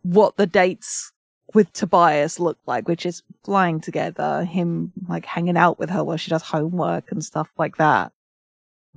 [0.03, 1.11] what the dates
[1.53, 6.17] with Tobias look like, which is flying together, him like hanging out with her while
[6.17, 8.11] she does homework and stuff like that.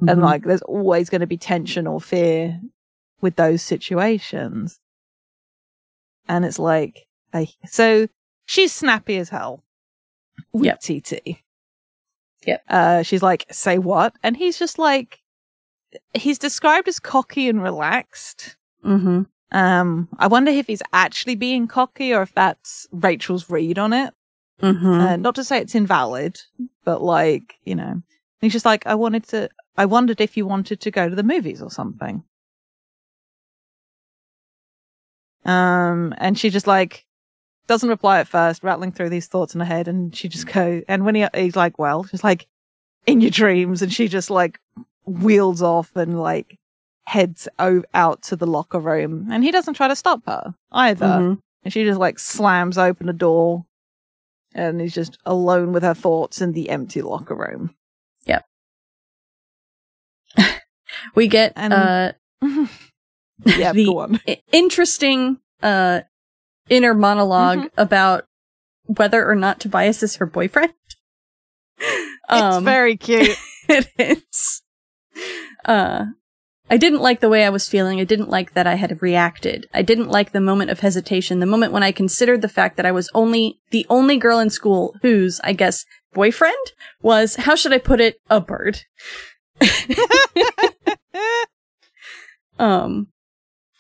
[0.01, 0.23] And Mhm.
[0.23, 2.61] like there's always going to be tension or fear
[3.21, 4.81] with those situations.
[6.29, 8.09] And it's like, I, so
[8.47, 9.63] she's snappy as hell
[10.53, 10.81] with Yep.
[10.81, 11.43] TT.
[12.47, 12.63] Yep.
[12.69, 14.15] Uh, she's like, say what?
[14.23, 15.21] And he's just like,
[16.15, 18.57] he's described as cocky and relaxed.
[18.85, 19.27] Mhm.
[19.53, 24.15] Um, I wonder if he's actually being cocky or if that's Rachel's read on it.
[24.63, 25.01] Mhm.
[25.01, 26.39] Uh, not to say it's invalid,
[26.85, 28.03] but like, you know,
[28.41, 31.23] he's just like, I wanted to, I wondered if you wanted to go to the
[31.23, 32.23] movies or something.
[35.45, 37.07] Um, and she just like
[37.67, 40.83] doesn't reply at first, rattling through these thoughts in her head, and she just go,
[40.89, 42.47] and when he, he's like, well, she's like,
[43.07, 44.61] in your dreams, and she just like
[45.07, 46.59] wheels off and like
[47.11, 51.07] heads o- out to the locker room, and he doesn't try to stop her either.
[51.07, 51.41] Mhm.
[51.65, 53.67] And she just like slams open a door
[54.55, 57.75] and is just alone with her thoughts in the empty locker room.
[58.27, 58.45] Yep.
[61.15, 62.13] we get And- uh
[63.45, 64.21] yeah, The- go on.
[64.29, 66.01] i- interesting uh
[66.69, 67.71] inner monolog Mhm.
[67.77, 68.27] about
[68.87, 70.73] whether or not Tobias is her boyfriend.
[72.31, 73.37] it's very cute.
[73.69, 74.63] it is.
[75.65, 76.07] Uh,
[76.71, 78.01] I didn't like the way I was feeling.
[78.01, 79.69] I didn't like that I had reacted.
[79.75, 82.87] I didn't like the moment of hesitation, the moment when I considered the fact that
[82.87, 87.73] I was only the only girl in school whose, I guess, boyfriend was, how should
[87.73, 88.83] I put it, a bird.
[92.61, 93.09] Um,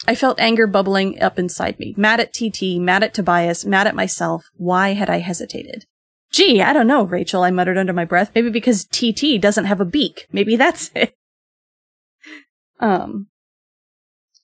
[0.09, 1.94] I felt anger bubbling up inside me.
[1.96, 4.46] Mad at TT, mad at Tobias, mad at myself.
[4.57, 5.85] Why had I hesitated?
[6.33, 8.31] Gee, I don't know, Rachel, I muttered under my breath.
[8.35, 10.26] Maybe because TT doesn't have a beak.
[10.33, 11.14] Maybe that's it.
[12.80, 13.28] Um,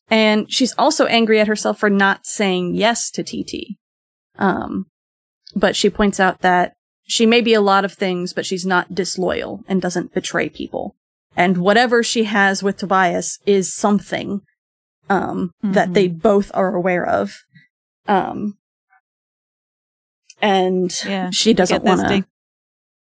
[0.09, 3.77] and she's also angry at herself for not saying yes to TT.
[4.39, 4.87] Um,
[5.55, 6.75] but she points out that
[7.09, 10.95] she may be a lot of things, but she's not disloyal and doesn't betray people.
[11.35, 14.41] And whatever she has with Tobias is something,
[15.09, 15.95] um, that Mhm.
[15.95, 17.37] they both are aware of.
[18.07, 18.59] Um,
[20.43, 22.27] and Yeah, she doesn't want to.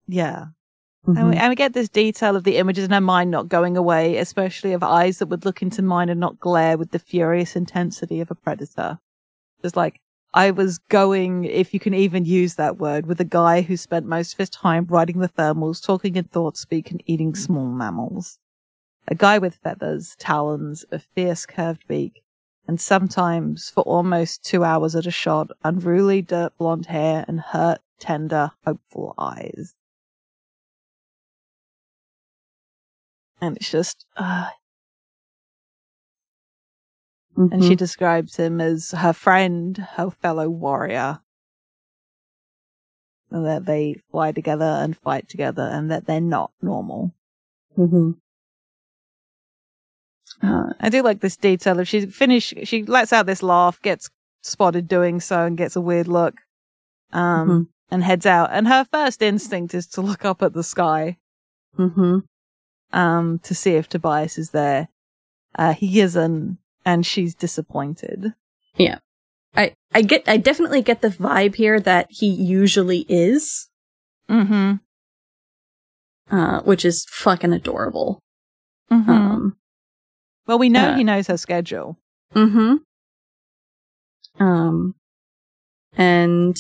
[0.08, 0.45] yeah.
[1.08, 1.17] Mm-hmm.
[1.17, 3.78] And, we, and we get this detail of the images in her mind not going
[3.78, 7.56] away, especially of eyes that would look into mine and not glare with the furious
[7.56, 9.00] intensity of a predator.
[9.62, 10.02] Just like,
[10.34, 14.06] I was going, if you can even use that word, with a guy who spent
[14.06, 18.38] most of his time riding the thermals, talking in thought speak, and eating small mammals.
[19.08, 22.22] A guy with feathers, talons, a fierce curved beak,
[22.67, 27.80] and sometimes for almost two hours at a shot, unruly dirt blonde hair and hurt,
[27.98, 29.74] tender, hopeful eyes.
[33.39, 34.50] And it's just, uh,
[37.36, 41.19] and she describes him as her friend, her fellow warrior.
[43.30, 47.13] And that they fly together and fight together and that they're not normal.
[47.76, 48.12] hmm
[50.41, 54.10] Uh, I do like this detail of she finish she lets out this laugh, gets
[54.43, 56.41] spotted doing so and gets a weird look.
[57.12, 57.67] Um Mhm.
[57.89, 58.50] and heads out.
[58.52, 61.17] And her first instinct is to look up at the sky,
[61.76, 62.19] hmm
[62.93, 64.88] um, to see if Tobias is there.
[65.58, 68.34] Uh he isn't, and she's disappointed.
[68.76, 69.00] Yeah.
[69.56, 73.69] I, I get, I definitely get the vibe here that he usually is,
[74.30, 74.76] Mm-hmm.
[76.36, 78.19] uh, which is fucking adorable.
[78.91, 79.10] mm-hmm.
[79.10, 79.58] Um,
[80.45, 81.97] well, we know uh, he knows her schedule.
[82.36, 82.52] Mm
[84.38, 84.95] hmm Um,
[85.93, 86.56] and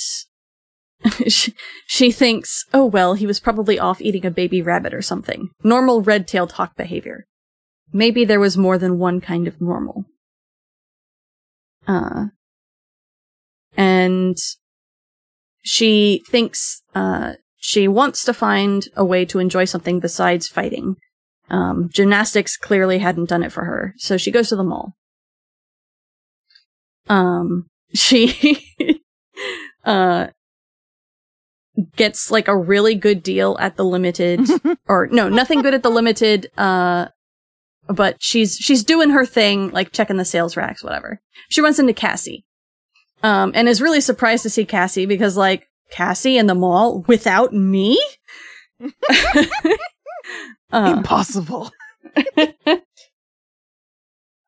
[1.27, 1.53] she,
[1.85, 5.49] she thinks, oh well, he was probably off eating a baby rabbit or something.
[5.63, 7.25] Normal red-tailed hawk behavior.
[7.93, 10.05] Maybe there was more than one kind of normal.
[11.87, 12.25] Uh,
[13.77, 14.37] and
[15.63, 20.95] she thinks, uh, she wants to find a way to enjoy something besides fighting.
[21.49, 24.95] Um, gymnastics clearly hadn't done it for her, so she goes to the mall.
[27.07, 28.73] Um, she,
[29.85, 30.27] uh,
[31.95, 34.41] gets like a really good deal at the limited
[34.87, 37.07] or no, nothing good at the limited uh
[37.87, 41.21] but she's she's doing her thing like checking the sales racks whatever.
[41.49, 42.45] She runs into Cassie.
[43.23, 47.53] Um and is really surprised to see Cassie because like Cassie in the mall without
[47.53, 48.01] me?
[48.81, 49.45] uh,
[50.97, 51.71] Impossible.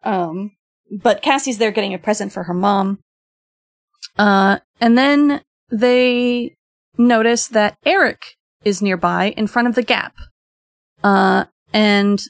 [0.03, 0.51] um
[0.91, 2.99] but Cassie's there getting a present for her mom.
[4.17, 6.55] Uh and then they
[6.99, 10.13] notice that Eric is nearby in front of the gap.
[11.03, 12.21] Uh, and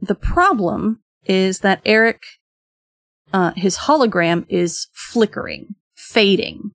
[0.00, 2.22] the problem is that Eric,
[3.32, 6.72] uh, his hologram is flickering, fading,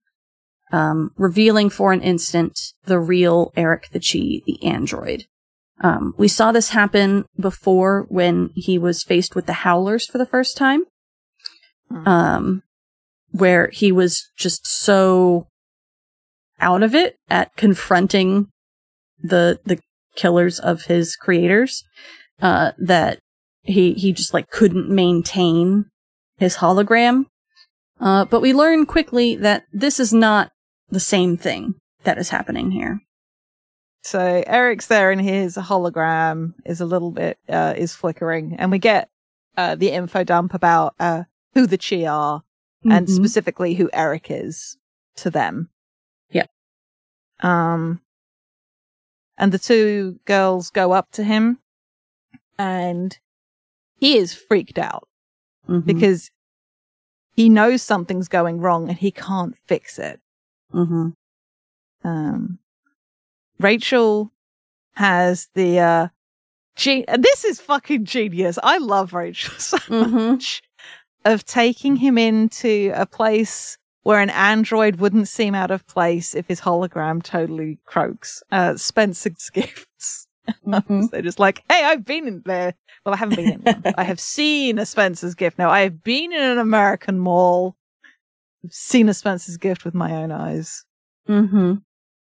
[0.72, 5.26] um, revealing for an instant the real Eric the Chee, the android.
[5.82, 10.26] Um, we saw this happen before when he was faced with the Howlers for the
[10.26, 10.84] first time.
[11.89, 12.08] Hmm.
[12.08, 12.63] Um,
[13.32, 15.48] where he was just so
[16.60, 18.48] out of it at confronting
[19.20, 19.80] the the
[20.15, 21.84] killers of his creators
[22.41, 23.20] uh, that
[23.63, 25.86] he he just like couldn't maintain
[26.38, 27.26] his hologram.
[28.00, 30.52] Uh, but we learn quickly that this is not
[30.89, 33.00] the same thing that is happening here.
[34.04, 38.78] So eric's there and his hologram is a little bit uh, is flickering and we
[38.78, 39.10] get
[39.58, 41.24] uh, the info dump about uh,
[41.56, 42.91] who the Chee are mm-hmm.
[42.91, 44.78] and specifically who eric is
[45.15, 45.70] to them
[47.41, 48.02] um,
[49.38, 51.60] and the two girls go up to him
[52.58, 53.17] and
[54.00, 55.08] he is freaked out
[55.67, 55.86] mm-hmm.
[55.86, 56.32] because
[57.34, 60.21] he knows something's going wrong and he can't fix it.
[60.74, 61.10] Mm-hmm.
[62.04, 62.60] Um,
[63.60, 64.32] Rachel
[64.93, 66.08] has the, uh,
[66.76, 68.58] ge- this is fucking genius.
[68.63, 70.15] I love Rachel so mm-hmm.
[70.15, 70.62] much
[71.26, 76.48] of taking him into a place where an android wouldn't seem out of place if
[76.48, 78.44] his hologram totally croaks.
[78.52, 80.28] Uh, Spencer's gifts.
[80.63, 81.06] Mm-hmm.
[81.12, 82.76] They're just like, hey, I've been in there.
[83.04, 83.84] Well, I haven't been in one.
[83.98, 85.58] I have seen a Spencer's gift.
[85.58, 87.78] Now, I have been in an American mall.
[88.63, 90.86] I've seen a Spencer's gift with my own eyes.
[91.28, 91.74] Mm-hmm.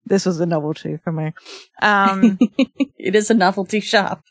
[0.06, 1.34] This was a novelty for me.
[1.84, 2.40] Um,
[2.98, 4.24] it is a novelty shop.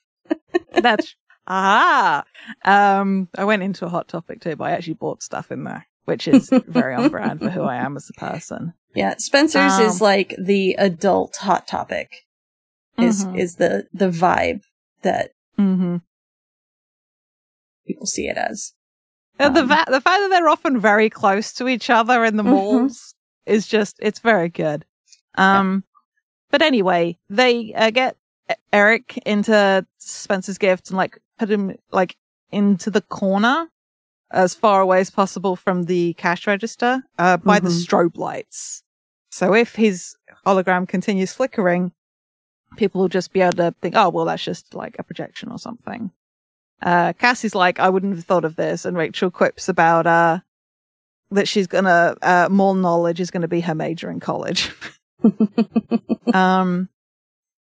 [0.72, 1.14] that's
[1.46, 2.24] ah.
[2.64, 5.86] Um, I went into a hot topic too, but I actually bought stuff in there
[6.08, 8.72] which is very on brand for who I am as a person.
[8.94, 12.24] Yeah, Spencer's um, is like the adult hot topic.
[12.96, 13.36] Is mm-hmm.
[13.36, 14.62] is the the vibe
[15.02, 15.98] that mm-hmm.
[17.86, 18.72] people see it as.
[19.38, 22.42] Um, the va- the fact that they're often very close to each other in the
[22.42, 22.52] mm-hmm.
[22.52, 24.86] malls is just it's very good.
[25.36, 26.00] Um, yeah.
[26.50, 28.16] but anyway, they uh, get
[28.72, 32.16] Eric into Spencer's gift and like put him like
[32.50, 33.68] into the corner
[34.30, 37.66] as far away as possible from the cash register uh, by mm-hmm.
[37.66, 38.82] the strobe lights.
[39.30, 41.92] So if his hologram continues flickering,
[42.76, 45.58] people will just be able to think, oh, well, that's just like a projection or
[45.58, 46.10] something.
[46.82, 48.84] Uh, Cassie's like, I wouldn't have thought of this.
[48.84, 50.40] And Rachel quips about, uh,
[51.30, 54.72] that she's gonna, uh, more knowledge is gonna be her major in college.
[56.34, 56.88] um,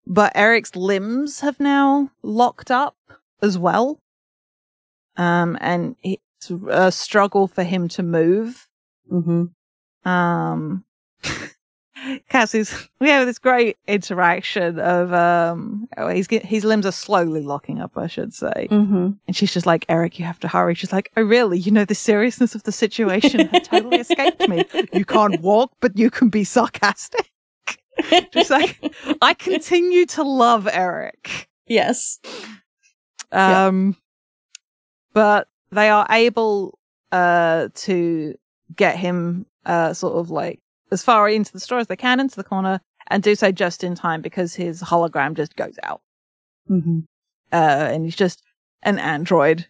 [0.07, 2.97] but Eric's limbs have now locked up
[3.43, 4.01] as well.
[5.17, 6.21] Um, and he,
[6.69, 8.69] a struggle for him to move.
[9.11, 10.09] Mm-hmm.
[10.09, 10.85] Um,
[12.29, 17.81] Cassie's, we have this great interaction of, um, oh, he's, his limbs are slowly locking
[17.81, 18.69] up, I should say.
[18.71, 19.11] Mm-hmm.
[19.27, 20.75] And she's just like, Eric, you have to hurry.
[20.75, 21.59] She's like, oh, really?
[21.59, 24.65] You know, the seriousness of the situation had totally escaped me.
[24.93, 27.33] You can't walk, but you can be sarcastic.
[28.33, 28.79] just like,
[29.21, 31.49] I continue to love Eric.
[31.67, 32.21] Yes.
[33.33, 33.95] Um, yeah.
[35.13, 36.79] but they are able
[37.13, 38.35] uh, to
[38.75, 40.61] get him uh, sort of like
[40.91, 43.85] as far into the store as they can into the corner and do so just
[43.85, 46.01] in time because his hologram just goes out.
[46.71, 47.01] Mm-hmm.
[47.53, 48.43] Uh, and he's just
[48.83, 49.67] an android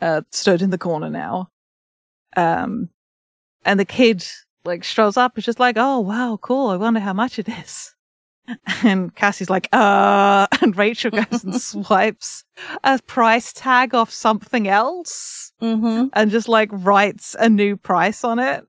[0.00, 1.48] uh, stood in the corner now.
[2.36, 2.90] Um,
[3.64, 4.26] and the kid
[4.64, 5.36] like strolls up.
[5.36, 6.68] It's just like, oh wow, cool.
[6.68, 7.94] I wonder how much it is.
[8.84, 12.44] And Cassie's like, uh, and Rachel goes and swipes
[12.82, 16.08] a price tag off something else mm-hmm.
[16.12, 18.66] and just like writes a new price on it.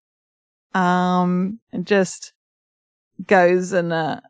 [0.75, 2.33] Um, and just
[3.25, 4.21] goes and, uh,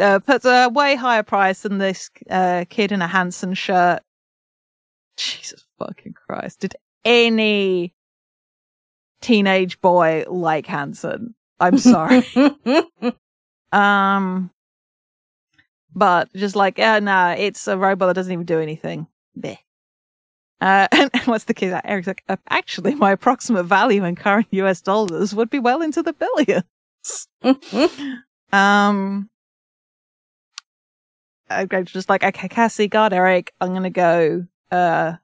[0.00, 4.00] uh, puts a way higher price than this, uh, kid in a Hanson shirt.
[5.16, 6.60] Jesus fucking Christ.
[6.60, 6.74] Did
[7.04, 7.94] any
[9.20, 11.34] teenage boy like Hanson?
[11.60, 12.24] I'm sorry.
[13.72, 14.50] um,
[15.94, 19.06] but just like, yeah, nah, it's a robot that doesn't even do anything.
[19.38, 19.58] Bleh.
[20.60, 21.78] Uh, and, what's the kid?
[21.84, 26.02] Eric's like, uh, actually, my approximate value in current US dollars would be well into
[26.02, 27.28] the billions.
[28.52, 29.30] Um,
[31.50, 33.52] Rachel's just like, okay, Cassie, guard Eric.
[33.60, 34.46] I'm gonna go.
[34.70, 35.14] Uh,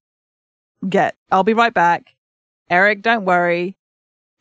[0.89, 1.17] get.
[1.31, 2.15] I'll be right back.
[2.71, 3.77] Eric, don't worry.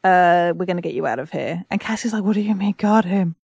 [0.04, 1.64] Uh, we're gonna get you out of here.
[1.70, 3.36] And Cassie's like, what do you mean, guard him?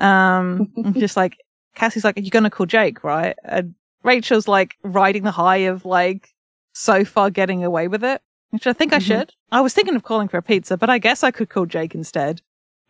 [0.00, 1.36] Um, just like
[1.74, 3.36] Cassie's like, are you gonna call Jake, right?
[3.44, 6.34] And Rachel's like riding the high of like
[6.72, 8.96] so far getting away with it, which I think mm-hmm.
[8.96, 9.34] I should.
[9.52, 11.94] I was thinking of calling for a pizza, but I guess I could call Jake
[11.94, 12.42] instead.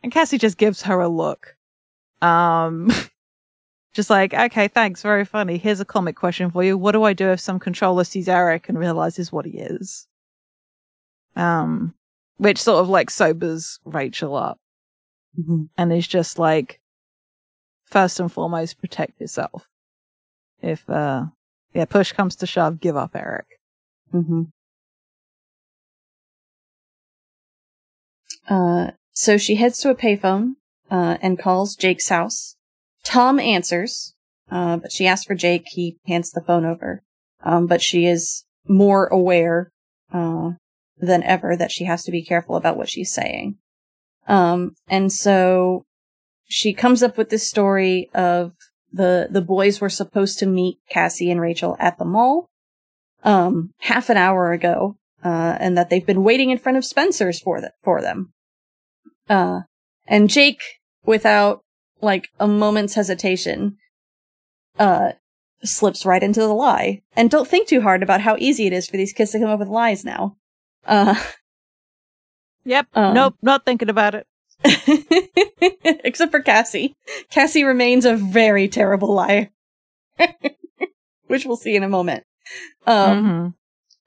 [0.02, 1.56] And Cassie just gives her a look.
[2.22, 2.90] Um,
[3.92, 5.58] just like, okay, thanks, very funny.
[5.58, 6.78] Here's a comic question for you.
[6.78, 10.06] What do I do if some controller sees Eric and realizes what he is?
[11.36, 11.94] Um,
[12.36, 14.58] which sort of like sobers Rachel up.
[15.38, 15.64] Mm-hmm.
[15.76, 16.79] And is just like,
[17.90, 19.68] first and foremost, protect yourself.
[20.62, 21.26] If, uh,
[21.74, 23.46] yeah, push comes to shove, give up Eric.
[24.14, 24.42] Mm-hmm.
[28.48, 30.54] Uh, so she heads to a payphone,
[30.90, 32.56] uh, and calls Jake's house.
[33.04, 34.14] Tom answers,
[34.50, 35.64] uh, but she asks for Jake.
[35.66, 37.02] He hands the phone over.
[37.42, 39.70] Um, but she is more aware,
[40.12, 40.50] uh,
[40.98, 43.56] than ever that she has to be careful about what she's saying.
[44.28, 45.84] Um, and so
[46.50, 48.54] she comes up with this story of
[48.92, 52.50] the, the boys were supposed to meet Cassie and Rachel at the mall,
[53.22, 57.38] um, half an hour ago, uh, and that they've been waiting in front of Spencer's
[57.40, 58.32] for, the, for them.
[59.28, 59.60] Uh,
[60.08, 60.60] and Jake,
[61.04, 61.62] without
[62.00, 63.76] like a moment's hesitation,
[64.76, 65.12] uh,
[65.62, 67.02] slips right into the lie.
[67.14, 69.50] And don't think too hard about how easy it is for these kids to come
[69.50, 70.36] up with lies now.
[70.84, 71.14] Uh,
[72.64, 72.88] yep.
[72.92, 73.36] Um, nope.
[73.40, 74.26] Not thinking about it.
[76.04, 76.94] Except for Cassie.
[77.30, 79.50] Cassie remains a very terrible liar.
[81.26, 82.24] Which we'll see in a moment.
[82.86, 83.48] Um, mm-hmm.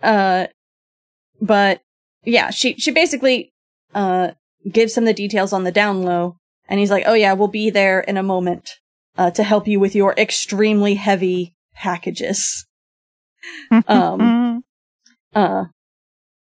[0.02, 0.48] uh,
[1.42, 1.82] but
[2.24, 3.54] yeah, she, she basically,
[3.96, 4.32] uh,
[4.70, 6.38] gives him the details on the down low
[6.68, 8.70] and he's like, Oh yeah, we'll be there in a moment,
[9.18, 12.66] uh, to help you with your extremely heavy packages.
[13.88, 14.64] um,
[15.34, 15.66] uh,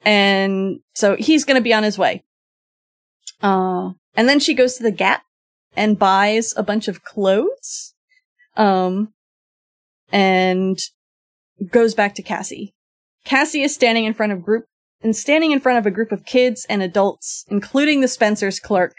[0.02, 2.22] and so he's going to be on his way.
[3.42, 5.22] Uh, and then she goes to the Gap
[5.76, 7.94] and buys a bunch of clothes.
[8.56, 9.12] Um,
[10.12, 10.78] and
[11.70, 12.74] goes back to Cassie.
[13.24, 14.64] Cassie is standing in front of group
[15.02, 18.94] and standing in front of a group of kids and adults, including the Spencer's clerk,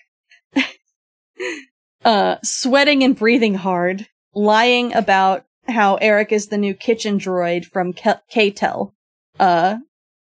[2.05, 7.93] uh, sweating and breathing hard, lying about how Eric is the new kitchen droid from
[7.93, 8.93] K-Tel.
[9.39, 9.77] Uh,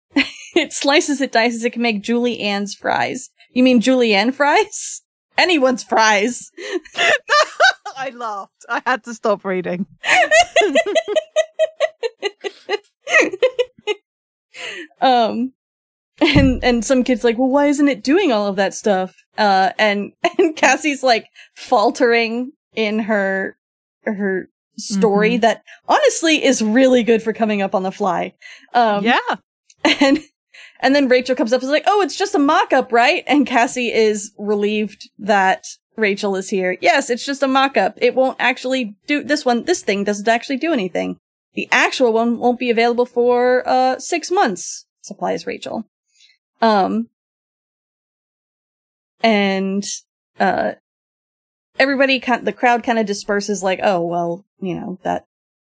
[0.56, 3.30] it slices, it dices, it can make Julie Ann's fries.
[3.54, 5.02] You mean Julienne fries?
[5.38, 6.52] Anyone's fries.
[7.98, 8.66] I laughed.
[8.70, 9.86] I had to stop reading.
[15.02, 15.54] um
[16.22, 19.16] and and some kids like, well, why isn't it doing all of that stuff?
[19.38, 23.58] Uh, and and Cassie's like faltering in her
[24.04, 24.48] her
[24.78, 25.42] story mm-hmm.
[25.42, 28.34] that honestly is really good for coming up on the fly.
[28.74, 29.18] Um, yeah,
[30.00, 30.20] and
[30.82, 33.24] and then Rachel comes up and is like, oh, it's just a mock up, right?
[33.28, 35.66] And Cassie is relieved that
[35.96, 36.78] Rachel is here.
[36.82, 37.98] Yes, it's just a mock up.
[38.02, 39.64] It won't actually do this one.
[39.64, 41.18] This thing doesn't actually do anything.
[41.54, 44.86] The actual one won't be available for uh six months.
[45.02, 45.86] Supplies Rachel.
[46.62, 47.10] Um,
[49.24, 49.84] and
[50.40, 50.74] uh,
[51.78, 55.26] everybody kind the crowd kind of disperses like, oh well, you know that.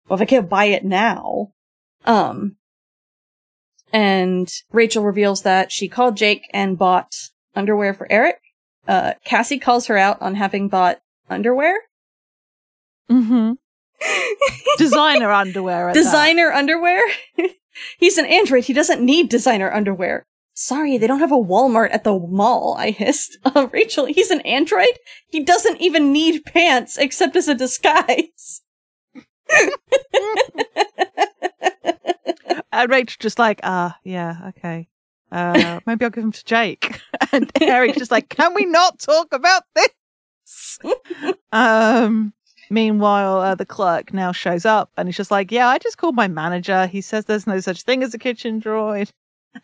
[0.08, 1.52] Well, if I can't buy it now,
[2.06, 2.56] um,
[3.92, 8.40] and Rachel reveals that she called Jake and bought underwear for Eric.
[8.86, 11.78] Uh, Cassie calls her out on having bought underwear.
[13.10, 13.52] Mm-hmm.
[14.78, 15.92] designer underwear.
[15.92, 16.58] Designer that.
[16.58, 17.02] underwear.
[17.98, 18.64] He's an android.
[18.64, 20.26] He doesn't need designer underwear.
[20.54, 23.38] Sorry, they don't have a Walmart at the mall, I hissed.
[23.44, 24.98] Uh, Rachel, he's an android?
[25.28, 28.62] He doesn't even need pants except as a disguise.
[32.72, 34.88] And Rachel just like, ah, uh, yeah, okay.
[35.30, 37.00] Uh, maybe I'll give him to Jake.
[37.32, 40.78] and Eric's just like, can we not talk about this?
[41.52, 42.32] um,
[42.70, 46.14] meanwhile, uh, the clerk now shows up and he's just like, yeah, I just called
[46.16, 46.86] my manager.
[46.86, 49.10] He says there's no such thing as a kitchen droid.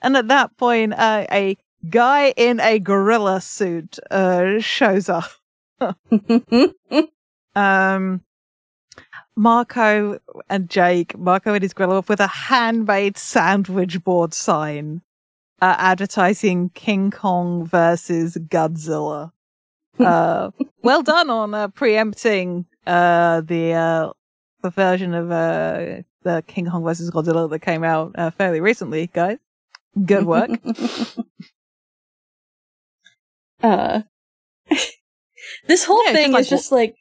[0.03, 1.57] And at that point, uh, a
[1.89, 5.31] guy in a gorilla suit uh, shows up.
[7.55, 8.23] um,
[9.37, 10.19] Marco
[10.49, 15.03] and Jake, Marco and his gorilla with a handmade sandwich board sign
[15.61, 19.31] uh, advertising King Kong versus Godzilla.
[19.97, 20.51] Uh,
[20.83, 24.11] well done on uh, preempting uh, the uh,
[24.61, 29.07] the version of uh, the King Kong versus Godzilla that came out uh, fairly recently,
[29.13, 29.39] guys.
[30.05, 30.51] Good work.
[33.63, 34.03] uh,
[35.69, 36.97] This whole Yeah, thing just is just like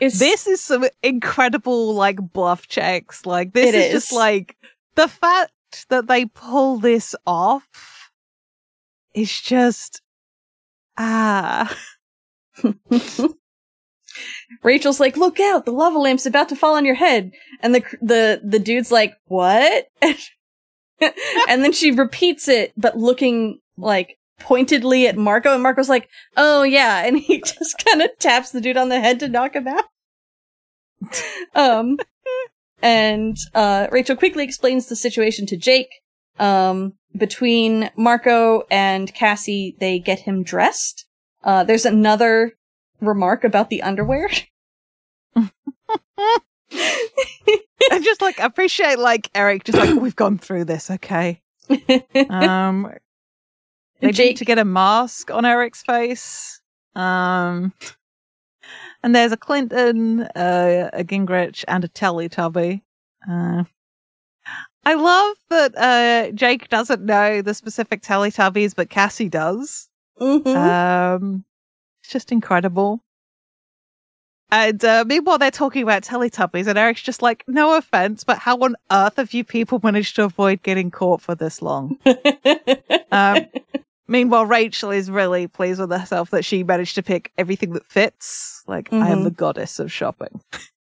[0.00, 3.26] it's this is some incredible like bluff checks.
[3.26, 3.92] Like this is, is.
[3.92, 4.56] just like
[4.94, 5.52] the fact
[5.88, 8.10] that they pull this off
[9.14, 10.02] is just
[10.96, 11.76] ah.
[14.62, 15.64] Rachel's like, "Look out!
[15.64, 19.14] The lava lamp's about to fall on your head." And the the the dude's like,
[19.26, 19.86] "What?"
[21.00, 26.62] and then she repeats it, but looking like pointedly at Marco, and Marco's like, "Oh
[26.62, 29.68] yeah," and he just kind of taps the dude on the head to knock him
[29.68, 29.84] out.
[31.54, 31.98] um,
[32.82, 35.90] and uh, Rachel quickly explains the situation to Jake.
[36.38, 41.06] Um, between Marco and Cassie, they get him dressed.
[41.42, 42.52] Uh, there's another
[43.00, 44.28] remark about the underwear.
[47.90, 51.40] I just like appreciate like Eric just like we've gone through this, okay.
[52.28, 52.92] Um
[54.00, 56.60] they Jake- need to get a mask on Eric's face.
[56.94, 57.72] Um
[59.02, 62.82] and there's a Clinton, uh, a Gingrich, and a Teletubby.
[63.30, 63.62] Uh,
[64.84, 69.88] I love that uh, Jake doesn't know the specific Teletubbies, but Cassie does.
[70.20, 70.46] Mhm.
[70.56, 71.44] Um,
[72.02, 73.04] it's just incredible.
[74.50, 78.56] And uh, meanwhile, they're talking about Teletubbies, and Eric's just like, "No offense, but how
[78.58, 81.98] on earth have you people managed to avoid getting caught for this long?"
[83.10, 83.46] Um,
[84.08, 88.62] meanwhile, Rachel is really pleased with herself that she managed to pick everything that fits.
[88.66, 89.24] Like, I am Mhm.
[89.24, 90.40] the goddess of shopping.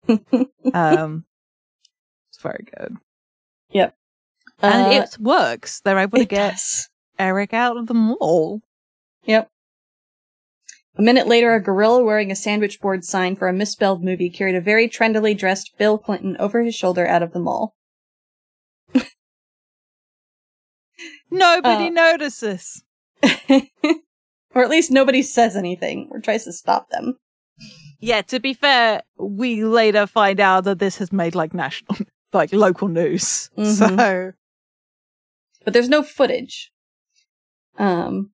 [0.74, 1.24] um,
[2.30, 2.96] it's very good,
[3.70, 3.94] Yep.
[4.62, 5.80] and Uh, it works.
[5.80, 6.88] They're able to get does.
[7.18, 8.62] Eric out of the mall.
[9.24, 9.50] Yep.
[10.96, 14.56] A minute later, a gorilla wearing a sandwich board sign for a misspelled movie carried
[14.56, 17.74] a very trendily dressed Bill Clinton over his shoulder out of the mall.
[21.30, 22.82] Nobody Uh, notices.
[24.54, 27.16] or at least nobody says anything or tries to stop them.
[28.00, 31.96] Yeah, to be fair, we later find out that this has made like national,
[32.32, 33.50] like local news.
[33.58, 33.74] Mhm.
[33.76, 34.32] So,
[35.64, 36.70] But there's no footage.
[37.78, 38.30] Um,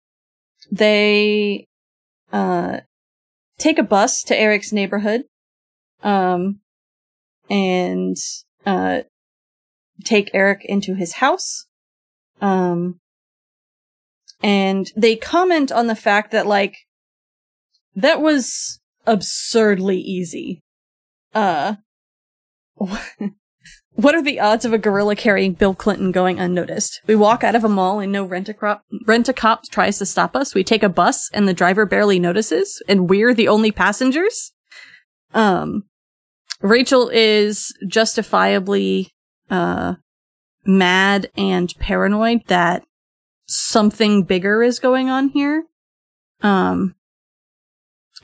[0.70, 1.66] they,
[2.32, 2.80] uh,
[3.58, 5.22] take a bus to Eric's neighborhood,
[6.02, 6.60] um,
[7.50, 8.16] and,
[8.64, 9.02] uh,
[10.04, 11.66] take Eric into his house.
[12.40, 13.00] Um,
[14.42, 16.76] and they comment on the fact that, like,
[17.94, 20.62] that was absurdly easy.
[21.34, 21.76] Uh,
[22.76, 27.00] what are the odds of a gorilla carrying Bill Clinton going unnoticed?
[27.06, 30.54] We walk out of a mall and no rent-a-cop, rent-a-cop tries to stop us.
[30.54, 34.52] We take a bus and the driver barely notices and we're the only passengers.
[35.32, 35.84] Um,
[36.60, 39.12] Rachel is justifiably,
[39.50, 39.94] uh,
[40.66, 42.82] mad and paranoid that
[43.46, 45.64] something bigger is going on here.
[46.42, 46.94] Um,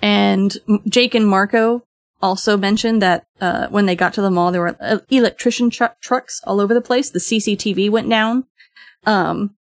[0.01, 0.57] and
[0.89, 1.85] Jake and Marco
[2.21, 5.89] also mentioned that uh, when they got to the mall, there were uh, electrician tru-
[6.01, 7.11] trucks all over the place.
[7.11, 8.45] The CCTV went down.
[9.05, 9.57] Um,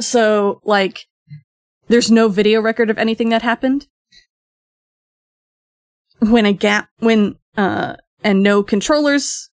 [0.00, 1.06] so like,
[1.88, 3.86] there's no video record of anything that happened.
[6.20, 9.50] When a gap, when uh, and no controllers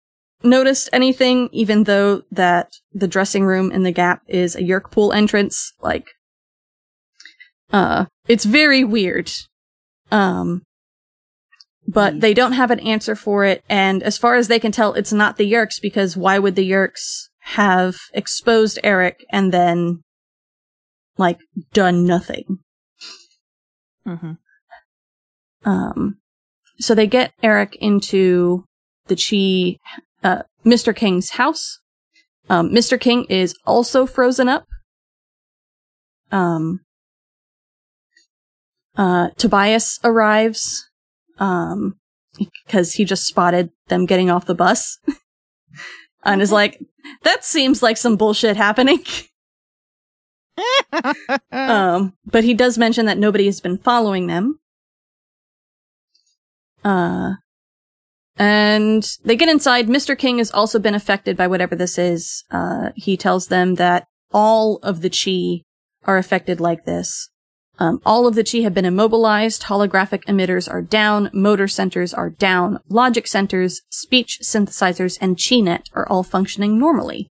[0.45, 5.13] noticed anything, even though that the dressing room in the gap is a Yeerk pool
[5.13, 5.73] entrance.
[5.81, 6.07] Like,
[7.73, 9.31] uh, it's very weird.
[10.11, 10.63] Um,
[11.87, 13.65] but they don't have an answer for it.
[13.69, 16.69] And as far as they can tell, it's not the Yeerks because why would the
[16.71, 20.03] Yeerks have exposed Eric and then,
[21.19, 21.39] like,
[21.73, 22.59] done nothing?
[24.07, 24.39] mhm.
[25.65, 26.19] Um,
[26.79, 28.65] so they get Eric into
[29.07, 29.79] the Chee,
[30.23, 30.95] uh, Mr.
[30.95, 31.81] King's house.
[32.49, 33.01] Um, Mr.
[33.01, 34.67] King is also frozen up.
[36.31, 36.81] Um,
[38.97, 40.89] uh, Tobias arrives,
[41.39, 41.97] um,
[42.39, 44.99] because he just spotted them getting off the bus
[46.25, 46.79] and is like,
[47.23, 49.05] that seems like some bullshit happening.
[51.51, 54.59] Um, but he does mention that nobody has been following them.
[56.85, 57.35] Uh,
[58.43, 59.87] and they get inside.
[59.87, 60.19] Mr.
[60.19, 62.43] King has also been affected by whatever this is.
[62.51, 65.63] Uh, he tells them that all of the Chee
[66.07, 67.31] are affected like this.
[67.79, 69.63] Um, all of the Chee have been immobilized.
[69.63, 71.31] Holographic emitters are down.
[71.33, 72.81] Motor centers are down.
[72.89, 77.29] Logic centers, speech synthesizers, and Chee net are all functioning normally.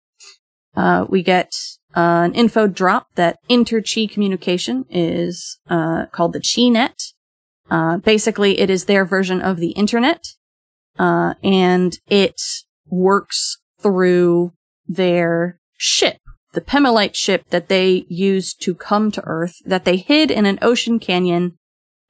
[0.78, 1.51] Uh, we get
[1.93, 6.97] uh, an info drop that inter-Chee communication is uh, called the Chee net.
[7.70, 10.24] Uh, basically, it is their version of the internet,
[11.00, 12.42] uh, and it
[12.88, 14.54] works through
[14.88, 16.18] their ship,
[16.54, 20.60] the Pemalite ship that they used to come to Earth, that they hid in an
[20.62, 21.58] ocean canyon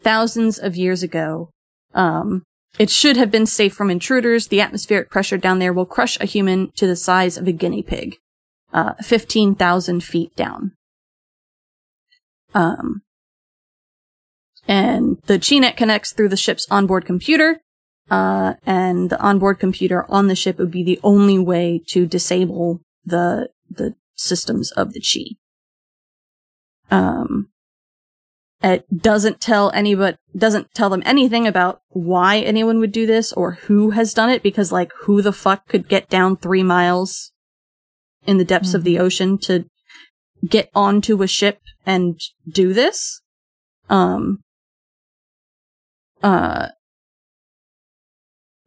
[0.02, 1.50] thousands of years ago.
[1.94, 2.44] Um,
[2.80, 4.48] it should have been safe from intruders.
[4.48, 7.84] The atmospheric pressure down there will crush a human to the size of a guinea
[7.84, 8.18] pig,
[8.74, 10.72] uh, 15,000 feet down.
[12.54, 13.02] Um,
[14.68, 17.62] and the CheeNet connects through the ship's onboard computer,
[18.12, 22.82] uh, and the onboard computer on the ship would be the only way to disable
[23.06, 25.38] the, the systems of the Chee.
[26.92, 27.48] Um,
[28.62, 33.54] it doesn't tell anybody, doesn't tell them anything about why anyone would do this or
[33.54, 37.32] who has done it because like who the fuck could get down three miles
[38.28, 38.78] in the depths mm-hmm.
[38.78, 39.06] of the mm-hmm.
[39.06, 39.66] ocean to
[40.46, 43.22] get onto a ship and do this?
[43.90, 44.44] Um,
[46.22, 46.68] uh,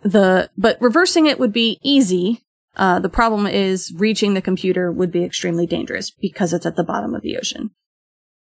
[0.05, 2.43] the, but reversing it would be easy.
[2.77, 6.85] Uh, the problem is reaching the computer would be extremely dangerous because it's at the
[6.85, 7.71] bottom of the ocean.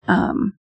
[0.06, 0.54] Um,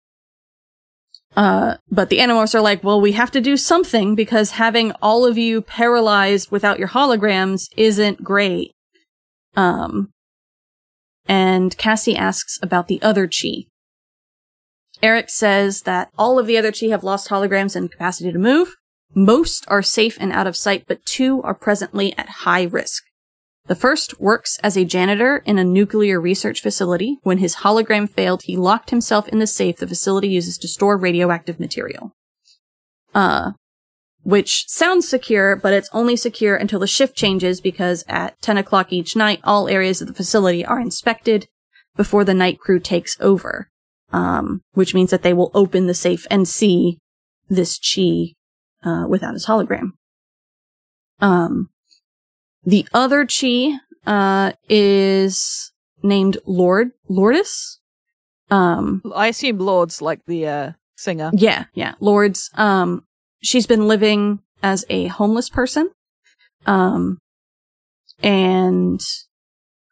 [1.36, 5.26] uh, but the Animorphs are like, well, we have to do something because having all
[5.26, 8.72] of you paralyzed without your holograms isn't great.
[9.54, 10.10] Um,
[11.28, 13.68] and Cassie asks about the other Chee.
[15.02, 18.74] Eric says that all of the other Chee have lost holograms and capacity to move.
[19.14, 23.04] Most are safe and out of sight, but two are presently at high risk.
[23.66, 27.18] The first works as a janitor in a nuclear research facility.
[27.22, 30.96] When his hologram failed, he locked himself in the safe the facility uses to store
[30.96, 32.12] radioactive material.
[33.14, 33.52] Uh,
[34.22, 38.92] which sounds secure, but it's only secure until the shift changes because at 10 o'clock
[38.92, 41.46] each night, all areas of the facility are inspected
[41.96, 43.70] before the night crew takes over.
[44.12, 46.98] Um, which means that they will open the safe and see
[47.48, 48.35] this Chee,
[48.86, 49.90] uh, without his hologram.
[51.20, 51.68] Um,
[52.64, 55.72] the other Chee, uh, is
[56.02, 57.80] named Lord, Lourdes.
[58.50, 61.30] Um, I assume Lords like the, uh, singer.
[61.34, 62.50] Yeah, yeah, Lords.
[62.54, 63.04] Um,
[63.42, 65.90] she's been living as a homeless person.
[66.64, 67.18] Um,
[68.22, 69.00] and,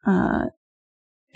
[0.07, 0.47] uh,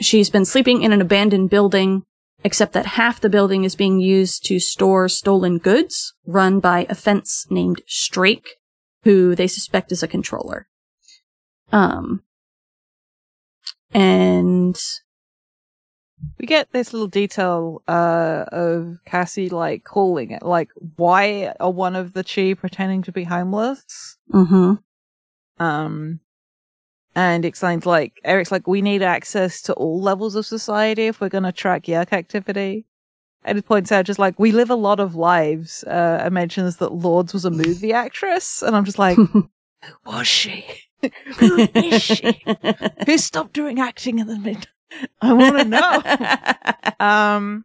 [0.01, 2.05] she's been sleeping in an abandoned building,
[2.45, 6.95] except that half the building is being used to store stolen goods run by a
[6.95, 8.57] fence named Strake,
[9.05, 10.69] who they suspect is a controller.
[11.73, 12.23] Um,
[13.93, 14.79] and
[16.39, 21.97] we get this little detail uh, of Cassie like calling it, like, why are one
[21.97, 24.17] of the Chee pretending to be homeless?
[24.33, 24.75] Mm-hmm.
[25.63, 26.21] Um,
[27.19, 31.29] and explains like Eric's like, we need access to all levels of society if we're
[31.29, 32.87] going to track Yeerk activity.
[33.45, 35.83] And it points out just like we live a lot of lives.
[35.83, 39.51] Uh, and mentions that Lords was a movie actress, and I'm just like, who
[40.07, 40.65] was she?
[41.39, 42.41] Who is she?
[43.07, 44.69] Who stopped doing acting in the mid?
[45.21, 47.01] I want to know.
[47.05, 47.65] um,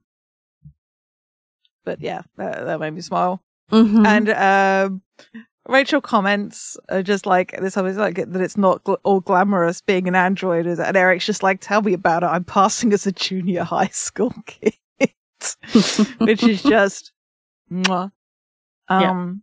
[1.83, 3.43] but yeah, that, that made me smile.
[3.71, 4.05] Mm-hmm.
[4.05, 5.01] And um,
[5.67, 10.07] Rachel comments uh, just like this is like that it's not gl- all glamorous being
[10.07, 12.27] an android, and Eric's just like, "Tell me about it.
[12.27, 14.73] I'm passing as a junior high school kid,"
[16.17, 17.13] which is just,
[17.71, 18.11] mwah.
[18.89, 19.33] um, yeah.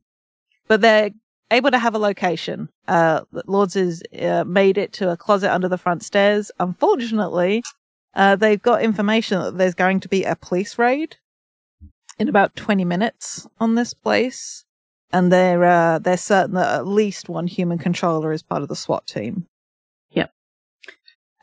[0.68, 1.10] but they're
[1.50, 2.68] able to have a location.
[2.86, 6.50] Uh, Lords has uh, made it to a closet under the front stairs.
[6.60, 7.62] Unfortunately,
[8.14, 11.16] uh, they've got information that there's going to be a police raid
[12.18, 14.64] in about 20 minutes on this place.
[15.12, 18.76] And they're, uh, they're certain that at least one human controller is part of the
[18.76, 19.46] SWAT team.
[20.12, 20.32] Yep.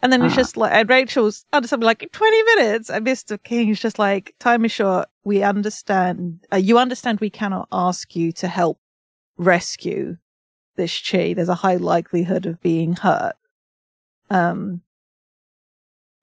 [0.01, 0.41] And then it's uh-huh.
[0.41, 2.89] just like, and Rachel's under something like 20 minutes.
[2.89, 3.41] And Mr.
[3.43, 5.09] King's just like, time is short.
[5.25, 8.79] We understand, uh, you understand we cannot ask you to help
[9.37, 10.17] rescue
[10.77, 13.35] this Chee, there's a high likelihood of being hurt.
[14.29, 14.81] Um,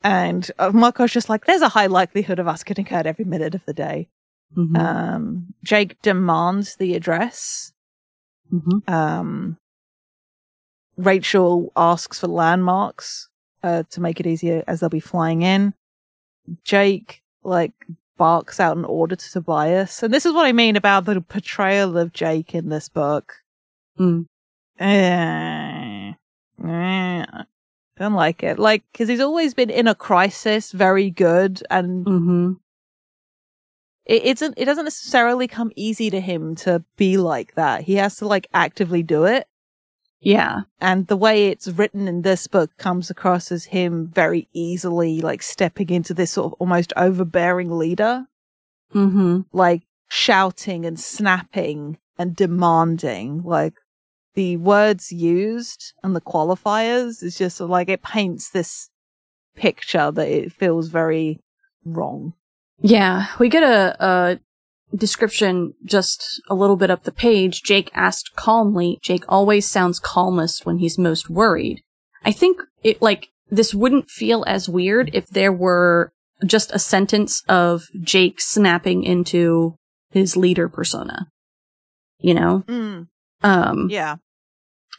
[0.03, 3.55] and uh, Marco's just like, there's a high likelihood of us getting hurt every minute
[3.55, 4.09] of the day.
[4.57, 4.77] Mm-hmm.
[4.77, 7.73] Um, Jake demands the address.
[8.53, 8.93] Mm-hmm.
[8.93, 9.57] Um,
[10.97, 13.29] Rachel asks for landmarks,
[13.63, 15.75] uh, to make it easier as they'll be flying in.
[16.63, 17.73] Jake, like,
[18.17, 20.03] barks out an order to Tobias.
[20.03, 23.43] And this is what I mean about the portrayal of Jake in this book.
[23.99, 24.27] Mm.
[24.79, 26.13] Eh,
[26.65, 27.27] eh,
[27.97, 28.59] don't like it.
[28.59, 31.63] Like, cause he's always been in a crisis, very good.
[31.71, 32.53] And mm-hmm.
[34.07, 37.83] It, it's, it doesn't necessarily come easy to him to be like that.
[37.83, 39.47] He has to like actively do it.
[40.21, 40.63] Yeah.
[40.81, 45.43] And the way it's written in this book comes across as him very easily like
[45.43, 48.27] stepping into this sort of almost overbearing leader.
[48.95, 49.41] Mm-hmm.
[49.53, 53.43] Like shouting and snapping and demanding.
[53.43, 53.75] Like
[54.35, 58.89] the words used and the qualifiers is just like it paints this
[59.57, 61.41] picture that it feels very
[61.85, 62.35] wrong.
[62.87, 63.29] Yeah.
[63.39, 64.41] We get a, a
[64.95, 70.67] description just a little bit up the page, Jake asked calmly, Jake always sounds calmest
[70.67, 71.83] when he's most worried.
[72.25, 76.13] I think it, like, this wouldn't feel as weird if there were
[76.45, 79.77] just a sentence of Jake snapping into
[80.11, 81.29] his leader persona.
[82.19, 82.65] You know?
[82.69, 83.09] Mm,
[83.43, 84.17] Um, yeah.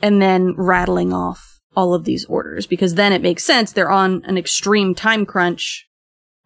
[0.01, 3.71] and then rattling off all of these orders because then it makes sense.
[3.71, 5.87] They're on an extreme time crunch.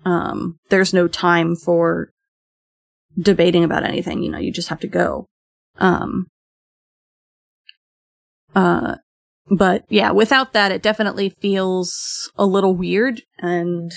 [0.06, 2.12] Um, there's no time for
[3.20, 4.24] debating about anything.
[4.24, 5.26] You know, you just have to go.
[5.78, 6.28] Um,
[8.56, 8.96] uh,
[9.50, 13.92] but yeah, without that, it definitely feels a little weird and,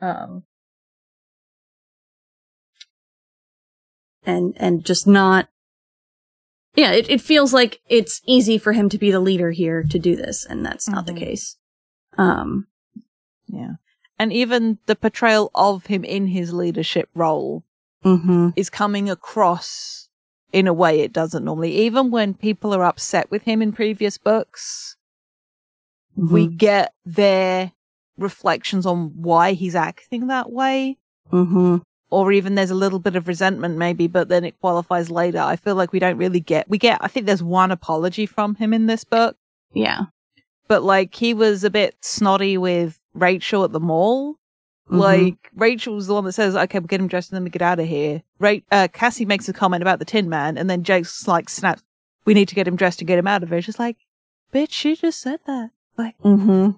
[0.00, 0.44] um,
[4.24, 5.48] and, and just not
[6.74, 9.98] yeah, it, it feels like it's easy for him to be the leader here to
[9.98, 11.06] do this, and that's not Mhm.
[11.06, 11.56] the case.
[12.16, 12.68] Um,
[13.48, 13.72] Yeah.
[14.18, 17.64] And even the portrayal of him in his leadership role
[18.02, 20.08] hmm is coming across
[20.52, 21.74] in a way it doesn't normally.
[21.76, 24.96] Even when people are upset with him in previous books,
[26.16, 27.72] we get their
[28.16, 30.98] reflections on why he's acting that way.
[31.30, 31.76] hmm
[32.10, 35.38] Or even there's a little bit of resentment, maybe, but then it qualifies later.
[35.38, 38.56] I feel like we don't really get, we get, I think there's one apology from
[38.56, 39.36] him in this book,
[39.72, 40.06] yeah,
[40.66, 44.36] but like he was a bit snotty with Rachel at the mall.
[44.90, 44.98] Mhm.
[44.98, 47.62] Like Rachel's the one that says, "Okay, we'll get him dressed and then we get
[47.62, 48.64] out of here." Right?
[48.72, 51.82] Uh, Cassie makes a comment about the Tin Man, and then Jake's like, "Snaps,
[52.24, 53.96] we need to get him dressed and get him out of here." She's like,
[54.52, 55.70] "Bitch, she just said that.
[55.98, 56.70] Like, mm-hmm.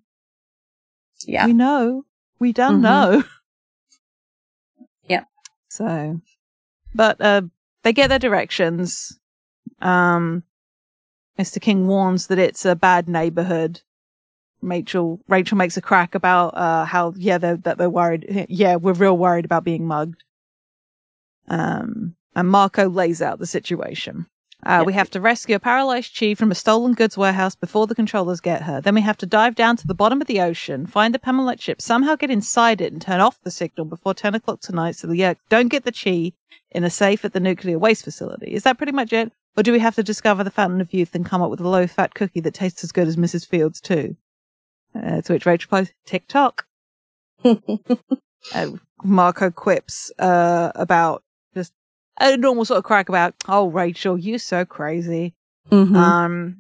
[1.27, 2.05] yeah, we know,
[2.41, 2.83] we don't Mhm.
[2.83, 3.25] know."
[5.09, 5.25] Yeah.
[5.69, 6.21] So,
[6.95, 7.43] but uh,
[7.83, 9.19] they get their directions.
[9.81, 10.45] Um,
[11.39, 11.61] Mr.
[11.61, 13.83] King warns that it's a bad neighborhood.
[14.63, 18.93] Rachel Rachel makes a crack about uh how yeah they're that they're worried yeah we're
[18.93, 20.23] real worried about being mugged.
[21.49, 24.27] Um and Marco lays out the situation.
[24.65, 24.83] Uh, Yeah.
[24.83, 28.41] We have to rescue a paralyzed Chee from a stolen goods warehouse before the controllers
[28.41, 28.81] get her.
[28.81, 31.61] Then we have to dive down to the bottom of the ocean, find the Pemalite
[31.61, 35.07] ship, somehow get inside it and turn off the signal before 10 o'clock tonight so
[35.07, 36.35] the Yeerk don't get the Chee
[36.71, 38.53] in a safe at the nuclear waste facility.
[38.53, 39.33] Is that pretty much it?
[39.57, 41.69] Or do we have to discover the fountain of youth and come up with a
[41.69, 43.47] low fat cookie that tastes as good as Mrs.
[43.47, 44.17] Fields too?
[44.95, 46.67] Uh, to which Rachel replies, TikTok.
[47.45, 48.67] uh,
[49.05, 51.23] Marco quips uh, about
[51.55, 51.73] just
[52.19, 55.35] a normal sort of crack about, oh, Rachel, you're so crazy.
[55.71, 56.57] hmm Um,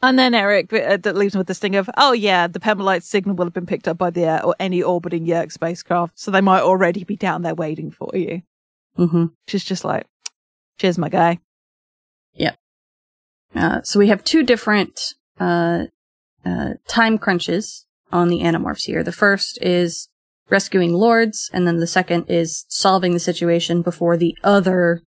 [0.00, 3.02] and then Eric uh, that leaves him with this thing of, oh yeah, the Pemalite
[3.02, 6.30] signal will have been picked up by the air or any orbiting Yeerk spacecraft, so
[6.30, 8.42] they might already be down there waiting for you.
[8.96, 10.06] hmm She's just like,
[10.78, 11.40] cheers, my guy.
[13.54, 15.86] Uh, so we have two different uh,
[16.48, 19.02] uh, time crunches on the Animorphs here.
[19.02, 20.08] The first is
[20.50, 25.02] rescuing lords, and then the second is solving the situation before the other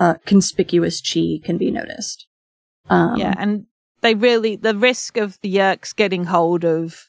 [0.00, 2.26] uh, conspicuous Chee can be noticed.
[2.88, 3.66] Um, yeah, and
[4.00, 7.08] they really the risk of the Yeerks getting hold of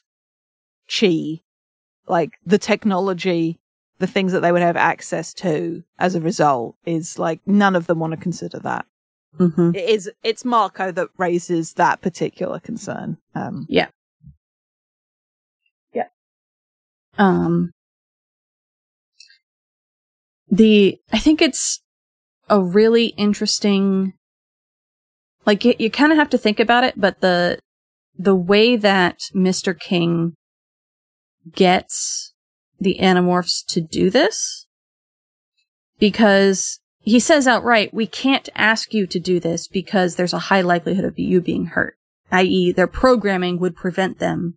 [0.88, 1.42] Chee,
[2.06, 3.58] like the technology,
[3.98, 7.86] the things that they would have access to as a result, is like none of
[7.86, 8.86] them want to consider that.
[9.38, 9.74] Mhm.
[9.74, 13.18] It is it's Marco that raises that particular concern.
[13.34, 13.66] Um,
[17.18, 17.72] Um,
[20.48, 21.80] the I think it's
[22.48, 24.12] a really interesting,
[25.46, 27.58] like you, you kind of have to think about it, but the
[28.18, 30.34] the way that Mister King
[31.52, 32.34] gets
[32.78, 34.66] the Animorphs to do this,
[35.98, 40.60] because he says outright, "We can't ask you to do this because there's a high
[40.60, 41.96] likelihood of you being hurt."
[42.32, 44.56] I.e., their programming would prevent them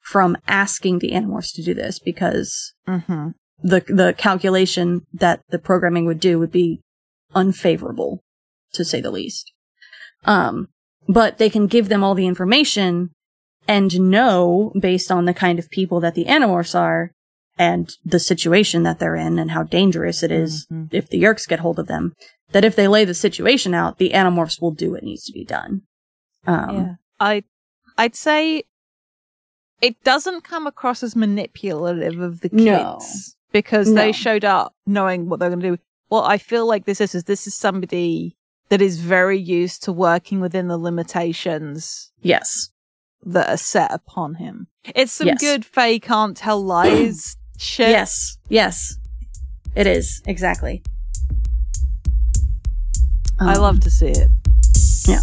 [0.00, 3.34] from asking the Animorphs to do this because mhm.
[3.62, 6.80] the the calculation that the programming would do would be
[7.34, 8.22] unfavorable,
[8.72, 9.52] to say the least.
[10.24, 10.68] Um,
[11.06, 13.10] but they can give them all the information
[13.68, 17.12] and know based on the kind of people that the Animorphs are
[17.58, 20.88] and the situation that they're in and how dangerous it is Mhm.
[20.92, 22.14] if the Yeerks get hold of them,
[22.52, 25.44] that if they lay the situation out, the Animorphs will do what needs to be
[25.44, 25.82] done.
[26.46, 27.44] Um, yeah, I
[27.96, 28.64] I'd say
[29.80, 32.98] it doesn't come across as manipulative of the kids No.
[33.52, 33.94] because No.
[34.02, 35.82] they showed up knowing what they're going to do.
[36.08, 38.36] What I feel like this is is this is somebody
[38.68, 42.70] that is very used to working within the limitations Yes.
[43.24, 44.66] that are set upon him.
[44.94, 45.40] It's some Yes.
[45.40, 47.90] good Fae can't tell lies shit.
[47.90, 48.38] Yes.
[48.48, 48.98] Yes.
[49.74, 50.22] It is.
[50.26, 50.82] Exactly.
[53.38, 54.30] Um, I love to see it.
[55.06, 55.20] Yeah.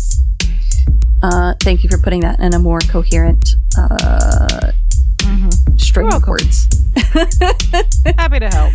[1.23, 4.71] Uh, thank you for putting that in a more coherent uh,
[5.17, 5.77] mm-hmm.
[5.77, 6.67] string of words.
[8.17, 8.73] Happy to help.